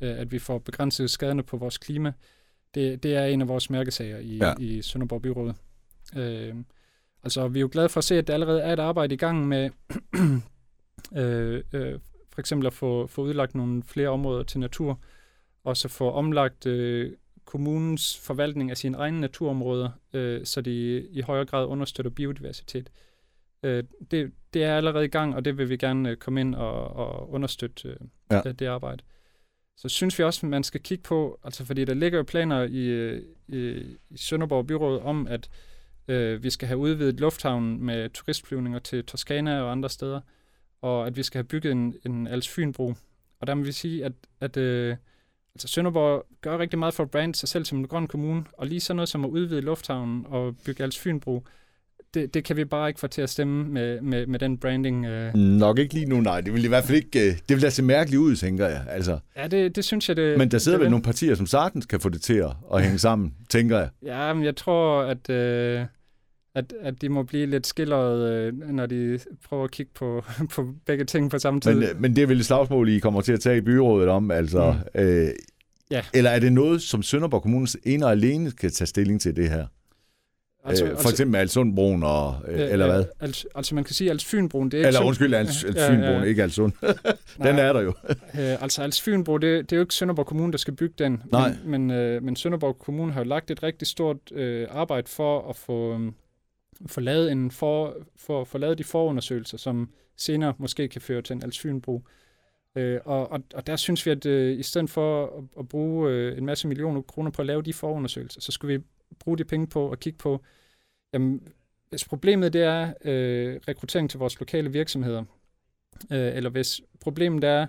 [0.00, 2.12] øh, at vi får begrænset skaderne på vores klima,
[2.74, 4.54] det, det er en af vores mærkesager i, Ja.
[4.58, 5.54] i Sønderborg Byråd.
[6.16, 6.54] Øh,
[7.22, 9.18] altså, vi er jo glade for at se, at der allerede er et arbejde i
[9.18, 9.70] gang med
[11.16, 11.98] øh, øh,
[12.32, 15.00] for eksempel at få, få udlagt nogle flere områder til natur,
[15.64, 17.12] og så få omlagt øh,
[17.44, 22.90] kommunens forvaltning af sine egne naturområder, øh, så de i højere grad understøtter biodiversitet.
[23.62, 26.54] Øh, det, det er allerede i gang, og det vil vi gerne øh, komme ind
[26.54, 27.96] og, og understøtte øh,
[28.30, 28.42] Ja.
[28.44, 28.52] ja.
[28.52, 29.02] det arbejde.
[29.76, 32.62] Så synes vi også, at man skal kigge på, altså fordi der ligger jo planer
[32.62, 33.58] i, øh, i,
[34.10, 35.50] i Sønderborg Byråd om, at
[36.08, 40.20] øh, vi skal have udvidet lufthavnen med turistflyvninger til Toskana og andre steder,
[40.82, 42.94] og at vi skal have bygget en, en Als-Fyn-bro.
[43.40, 44.96] Og der må vi sige, at, at øh,
[45.54, 48.66] altså Sønderborg gør rigtig meget for at brande sig selv som en grøn kommune, og
[48.66, 51.42] lige sådan noget som at udvide lufthavnen og bygge Als-Fyn-bro,
[52.14, 55.06] det, det kan vi bare ikke få til at stemme med, med, med den branding.
[55.06, 55.34] Øh.
[55.34, 56.40] Nok ikke lige nu, nej.
[56.40, 57.20] Det vil i hvert fald ikke...
[57.20, 58.84] øh, Det vil da se mærkeligt ud, tænker jeg.
[58.88, 59.18] Altså.
[59.36, 61.86] Ja, det, det synes jeg, det Men der sidder det vel nogle partier, som sagtens
[61.86, 63.88] kan få det til at, at hænge sammen, tænker jeg.
[64.02, 65.84] Ja, men jeg tror, at, øh,
[66.54, 70.24] at, at de må blive lidt skilleret, øh, når de prøver at kigge på,
[70.54, 71.74] på begge ting på samme tid.
[71.74, 74.08] Men, øh, men det er vel et slagsmål, I kommer til at tage i byrådet
[74.08, 74.76] om, altså...
[74.94, 75.00] Mm.
[75.00, 75.28] Øh,
[75.90, 76.02] Ja.
[76.14, 79.50] Eller er det noget, som Sønderborg Kommune ene og alene kan tage stilling til det
[79.50, 79.66] her?
[80.64, 83.04] Altså, øh, for eksempel med Alsundbroen, og, øh, eller hvad?
[83.20, 85.92] Altså, altså man kan sige, at Als-Fynbroen, det er ikke Eller undskyld, Als, Als Ja,
[85.92, 86.22] ja.
[86.22, 86.72] ikke Alsund.
[86.82, 87.92] Nej, Den er der jo.
[88.40, 91.22] Øh, altså Als-Fynbro, det, det er jo ikke Sønderborg Kommune, der skal bygge den.
[91.32, 91.54] Nej.
[91.64, 95.50] Men, men, øh, men Sønderborg Kommune har jo lagt et rigtig stort øh, arbejde for
[95.50, 96.12] at få, øh,
[96.86, 101.36] få, lavet en for, for, for lavet de forundersøgelser, som senere måske kan føre til
[101.36, 102.06] en alsynbrug.
[102.76, 106.10] Øh, og, og, og der synes vi, at øh, i stedet for at, at bruge
[106.10, 108.84] øh, en masse millioner kroner på at lave de forundersøgelser, så skulle vi
[109.18, 110.42] bruge de penge på at kigge på,
[111.12, 111.48] jamen,
[111.90, 115.24] hvis problemet det er øh, rekruttering til vores lokale virksomheder,
[116.12, 117.66] øh, eller hvis problemet er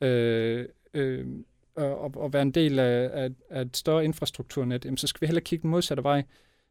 [0.00, 1.26] øh, øh,
[1.76, 5.26] at, at være en del af, af, af et større infrastrukturnet, jamen, så skal vi
[5.26, 6.22] heller kigge den modsatte vej.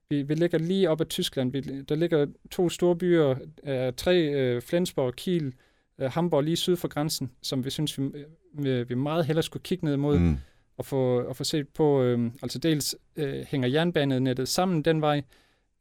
[0.10, 1.52] Vi, vi ligger lige op ad Tyskland.
[1.52, 5.54] Vi, der ligger to store byer, øh, tre, øh, Flensborg, Kiel,
[6.00, 8.10] øh, Hamburg lige syd for grænsen, som vi synes, vi,
[8.54, 10.38] vi, vi meget hellere skulle kigge ned mod Mm.
[10.78, 15.22] og få, og få set på, øh, altså dels øh, hænger jernbanenettet sammen den vej,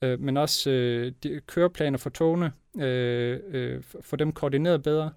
[0.02, 5.10] øh, men også øh, de køreplaner for togene, øh, øh, få dem koordineret bedre.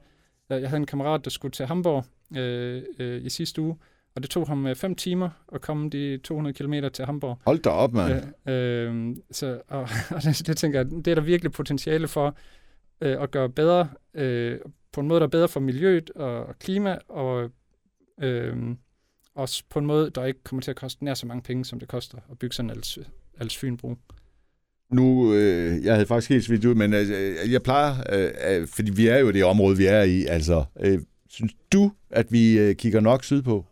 [0.52, 2.06] Øh, Jeg havde en kammerat, der skulle til Hamburg
[2.38, 3.78] øh, øh, i sidste uge,
[4.20, 7.38] og det tog ham øh, fem timer at komme de 200 km til Hamburg.
[7.46, 8.24] Hold da op, mand.
[8.48, 9.82] Øh, øh, så, og,
[10.16, 12.36] og det, det tænker jeg, det er der virkelig potentiale for
[13.02, 14.60] øh, at gøre bedre, øh,
[14.92, 17.50] på en måde, der er bedre for miljøet og, og klima, og
[18.22, 18.56] øh,
[19.36, 21.80] også på en måde, der ikke kommer til at koste nær så mange penge, som
[21.80, 23.00] det koster at bygge sådan en als,
[23.40, 23.96] als Fynbro.
[24.92, 28.92] Nu, øh, jeg havde faktisk helt svidt ud, men øh, jeg plejer, øh, øh, fordi
[28.92, 31.00] vi er jo det område, vi er i, altså, øh,
[31.30, 33.66] synes du, at vi øh, kigger nok sydpå?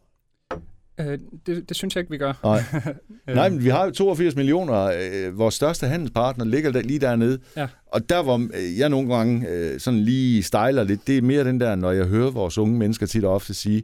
[1.00, 2.34] Øh, det, det synes jeg ikke, vi gør.
[2.44, 2.64] Nej.
[3.30, 4.84] Øh, Nej, men vi har jo 82 millioner.
[4.84, 7.40] Øh, vores største handelspartner ligger der, lige dernede.
[7.58, 7.68] Ja.
[7.88, 11.44] Og der, hvor øh, jeg nogle gange øh, sådan lige stejler lidt, det er mere
[11.44, 13.84] den der, når jeg hører vores unge mennesker tit og ofte sige,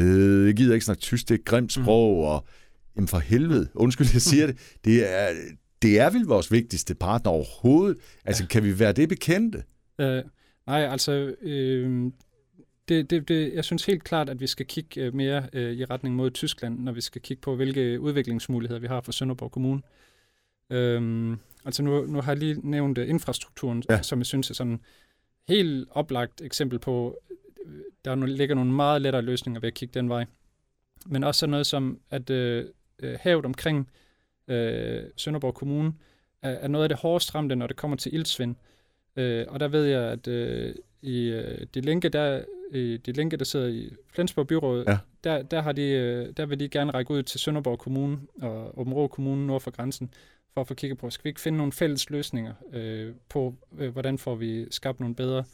[0.00, 2.24] øh, jeg gider ikke snakke tysk, det er et grimt sprog, mm.
[2.24, 2.44] og
[2.96, 5.28] jamen for helvede, undskyld, jeg siger det, det er,
[5.82, 7.96] det er vel vores vigtigste partner overhovedet.
[8.24, 8.46] Altså, ja.
[8.46, 9.62] kan vi være det bekendte?
[10.00, 10.22] Øh,
[10.66, 12.10] nej, altså, øh,
[12.90, 15.84] det, det, det, jeg synes helt klart, at vi skal kigge øh, mere øh, i
[15.84, 19.82] retning mod Tyskland, når vi skal kigge på, hvilke udviklingsmuligheder vi har for Sønderborg Kommune.
[20.70, 24.02] Øh, altså, nu, nu har jeg lige nævnt øh, infrastrukturen, Ja.
[24.02, 24.80] som jeg synes er sådan
[25.48, 27.18] helt oplagt eksempel på,
[27.66, 30.26] øh, der nu ligger nogle meget lettere løsninger ved at kigge den vej.
[31.06, 32.66] Men også sådan noget som, at øh,
[33.20, 33.90] havet omkring
[34.48, 35.92] øh, Sønderborg Kommune,
[36.42, 38.56] er, er noget af det hårdest ramte, når det kommer til ildsvind.
[39.16, 42.42] Øh, og der ved jeg, at øh, i øh, de linke, der,
[42.72, 44.98] i de linke, der sidder i Flensborg Byråd, Ja.
[45.24, 48.78] der, der, har de, øh, der vil de gerne række ud til Sønderborg Kommune og
[48.78, 50.14] Åben Rå Kommune nord for grænsen,
[50.54, 53.92] for at få kigget på, skal vi ikke finde nogle fælles løsninger øh, på, øh,
[53.92, 55.44] hvordan får vi skabt nogle bedre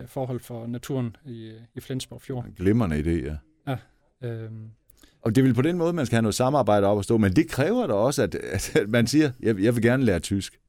[0.00, 2.46] øh, forhold for naturen i, i Flensborg Fjord.
[2.56, 3.36] Glimrende idé,
[3.70, 3.76] ja.
[4.28, 4.50] Øh,
[5.22, 7.18] Og det er vel på den måde, man skal have noget samarbejde op at stå,
[7.18, 10.60] men det kræver da også, at, at man siger, jeg, jeg vil gerne lære tysk.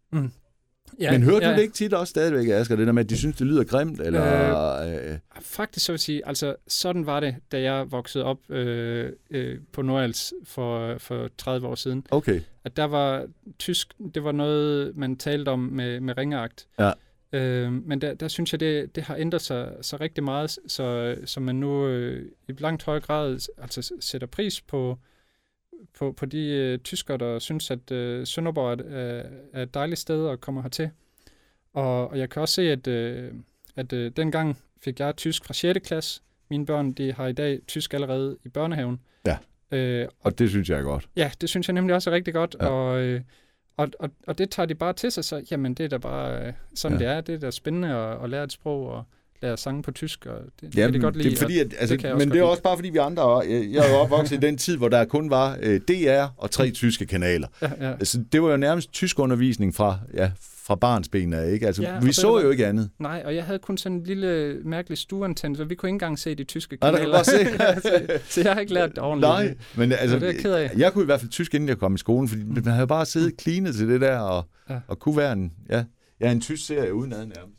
[1.00, 3.10] Ja, men hører ja, du det ikke tit også stadigvæk, Asger, det der med, at
[3.10, 4.02] de synes, det lyder grimt?
[4.02, 4.82] Eller,
[5.12, 9.60] øh, Faktisk så vil sige, altså sådan var det, da jeg voksede op øh, øh,
[9.74, 12.06] på Nordals for, for 30 år siden.
[12.12, 13.26] okay, At der var
[13.60, 16.68] tysk, det var noget, man talte om med, med ringeagt.
[16.80, 16.92] Ja.
[17.34, 21.16] Øh, men der, der synes jeg, det, det har ændret sig så rigtig meget, så,
[21.26, 24.98] så man nu øh, i langt højere grad altså, sætter pris på,
[26.00, 29.24] på, på de øh, tyskere, der synes, at øh, Sønderborg er, et- er,
[29.54, 30.90] er et dejligt sted at komme hertil.
[31.74, 33.32] Og, og jeg kan også se, at, øh,
[33.76, 35.80] at øh, dengang fik jeg tysk fra 6.
[35.88, 36.22] klasse.
[36.50, 39.00] Mine børn de har i dag tysk allerede i børnehaven.
[39.26, 39.38] Ja.
[39.72, 41.10] Øh, og det synes jeg er godt.
[41.16, 42.68] Ja, det synes jeg nemlig også er rigtig godt, Ja.
[42.68, 43.22] og, øh,
[43.78, 46.48] og, og, og det tager de bare til sig, så jamen det er da bare
[46.48, 47.06] øh, sådan ja.
[47.10, 49.04] det er, det er da spændende at, at lære et sprog og
[49.46, 51.30] lære sange på tysk, og det, det Ja, kan de godt lide.
[51.30, 53.38] det er fordi, at, altså, det men det er godt også bare fordi, vi andre,
[53.40, 56.52] jeg jeg er jo opvokset i den tid, hvor der kun var øh, DR og
[56.52, 57.48] tre tyske kanaler.
[57.62, 57.92] Ja, ja.
[57.92, 60.32] Altså, det var jo nærmest tysk undervisning fra, ja,
[60.68, 61.68] fra barns ben af, ikke?
[61.68, 62.90] Altså, Ja, vi så det jo ikke andet.
[63.00, 66.20] Nej, og jeg havde kun sådan en lille mærkelig stueantenne, så vi kunne ikke engang
[66.20, 67.24] se de tyske der kanaler.
[67.24, 68.20] kan godt se.
[68.34, 69.30] så, jeg har ikke lært det ordentligt.
[69.32, 70.72] Nej, men altså, det er jeg ked af.
[70.78, 73.06] jeg kunne i hvert fald tysk, inden jeg kom i skolen, fordi man havde bare
[73.06, 74.46] siddet klinet til det der, og.
[74.70, 74.76] Ja.
[74.88, 75.84] og kunne være en, ja,
[76.22, 77.58] ja, en tysk serie uden ad nærmest.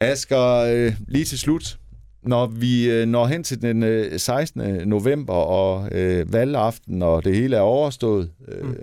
[0.00, 1.78] Asger, øh, lige til slut,
[2.22, 4.88] når vi øh, når hen til den øh, 16.
[4.88, 8.76] november, og øh, valgaften, og det hele er overstået, øh, Mm.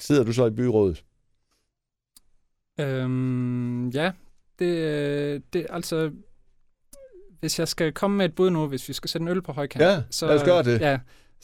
[0.00, 1.04] sidder du så i byrådet?
[2.80, 4.10] Øhm, ja,
[4.58, 6.10] det, øh, det altså...
[7.40, 9.52] Hvis jeg skal komme med et bud nu, hvis vi skal sætte en øl på
[9.52, 10.80] højkant, Ja, så, lad os gøre det.
[10.80, 10.98] Ja,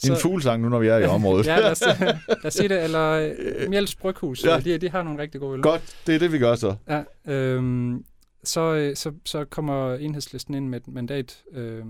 [0.09, 1.45] En fuglesang nu, når vi er i området.
[1.47, 2.83] ja, lad os, lad os sige det.
[2.83, 4.43] Eller øh, Mjels Bryghus.
[4.45, 4.59] Ja.
[4.59, 5.61] De, de har nogle rigtig gode øl.
[5.61, 6.75] Godt, det er det, vi gør så.
[6.89, 7.03] Ja,
[7.33, 8.03] øhm,
[8.43, 11.43] så, øh, så, så kommer enhedslisten ind med et mandat.
[11.51, 11.85] Øh,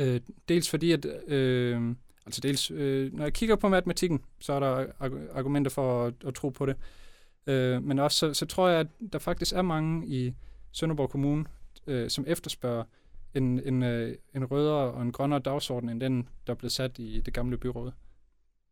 [0.00, 1.94] øh, dels fordi, at øh,
[2.26, 4.86] altså dels, øh, når jeg kigger på matematikken, så er der
[5.32, 6.76] argumenter for at, at tro på det.
[7.46, 10.34] Øh, men også så, så tror jeg, at der faktisk er mange i
[10.72, 11.44] Sønderborg Kommune,
[11.86, 12.84] øh, som efterspørger
[13.34, 17.20] en, en, øh, en rødere og en grønnere dagsorden, end den, der blev sat i
[17.20, 17.92] det gamle byråd.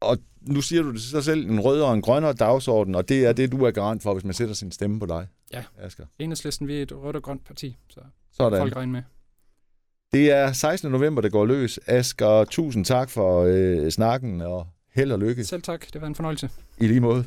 [0.02, 3.24] Og nu siger du det så selv, en rødere og en grønnere dagsorden, og det
[3.26, 5.26] er det, du er garant for, hvis man sætter sin stemme på dig.
[5.52, 5.64] Ja.
[5.78, 6.04] Asger.
[6.18, 8.00] Enhedslisten, vi er et rødt og grønt parti, så
[8.32, 8.58] Sådan.
[8.58, 9.02] folk regner med.
[10.12, 10.90] Det er 16.
[10.90, 11.80] november, det går løs.
[11.86, 16.14] Asger, tusind tak for øh, snakken, og held og lykke Selv tak, det var en
[16.14, 16.50] fornøjelse.
[16.78, 17.24] i lige måde.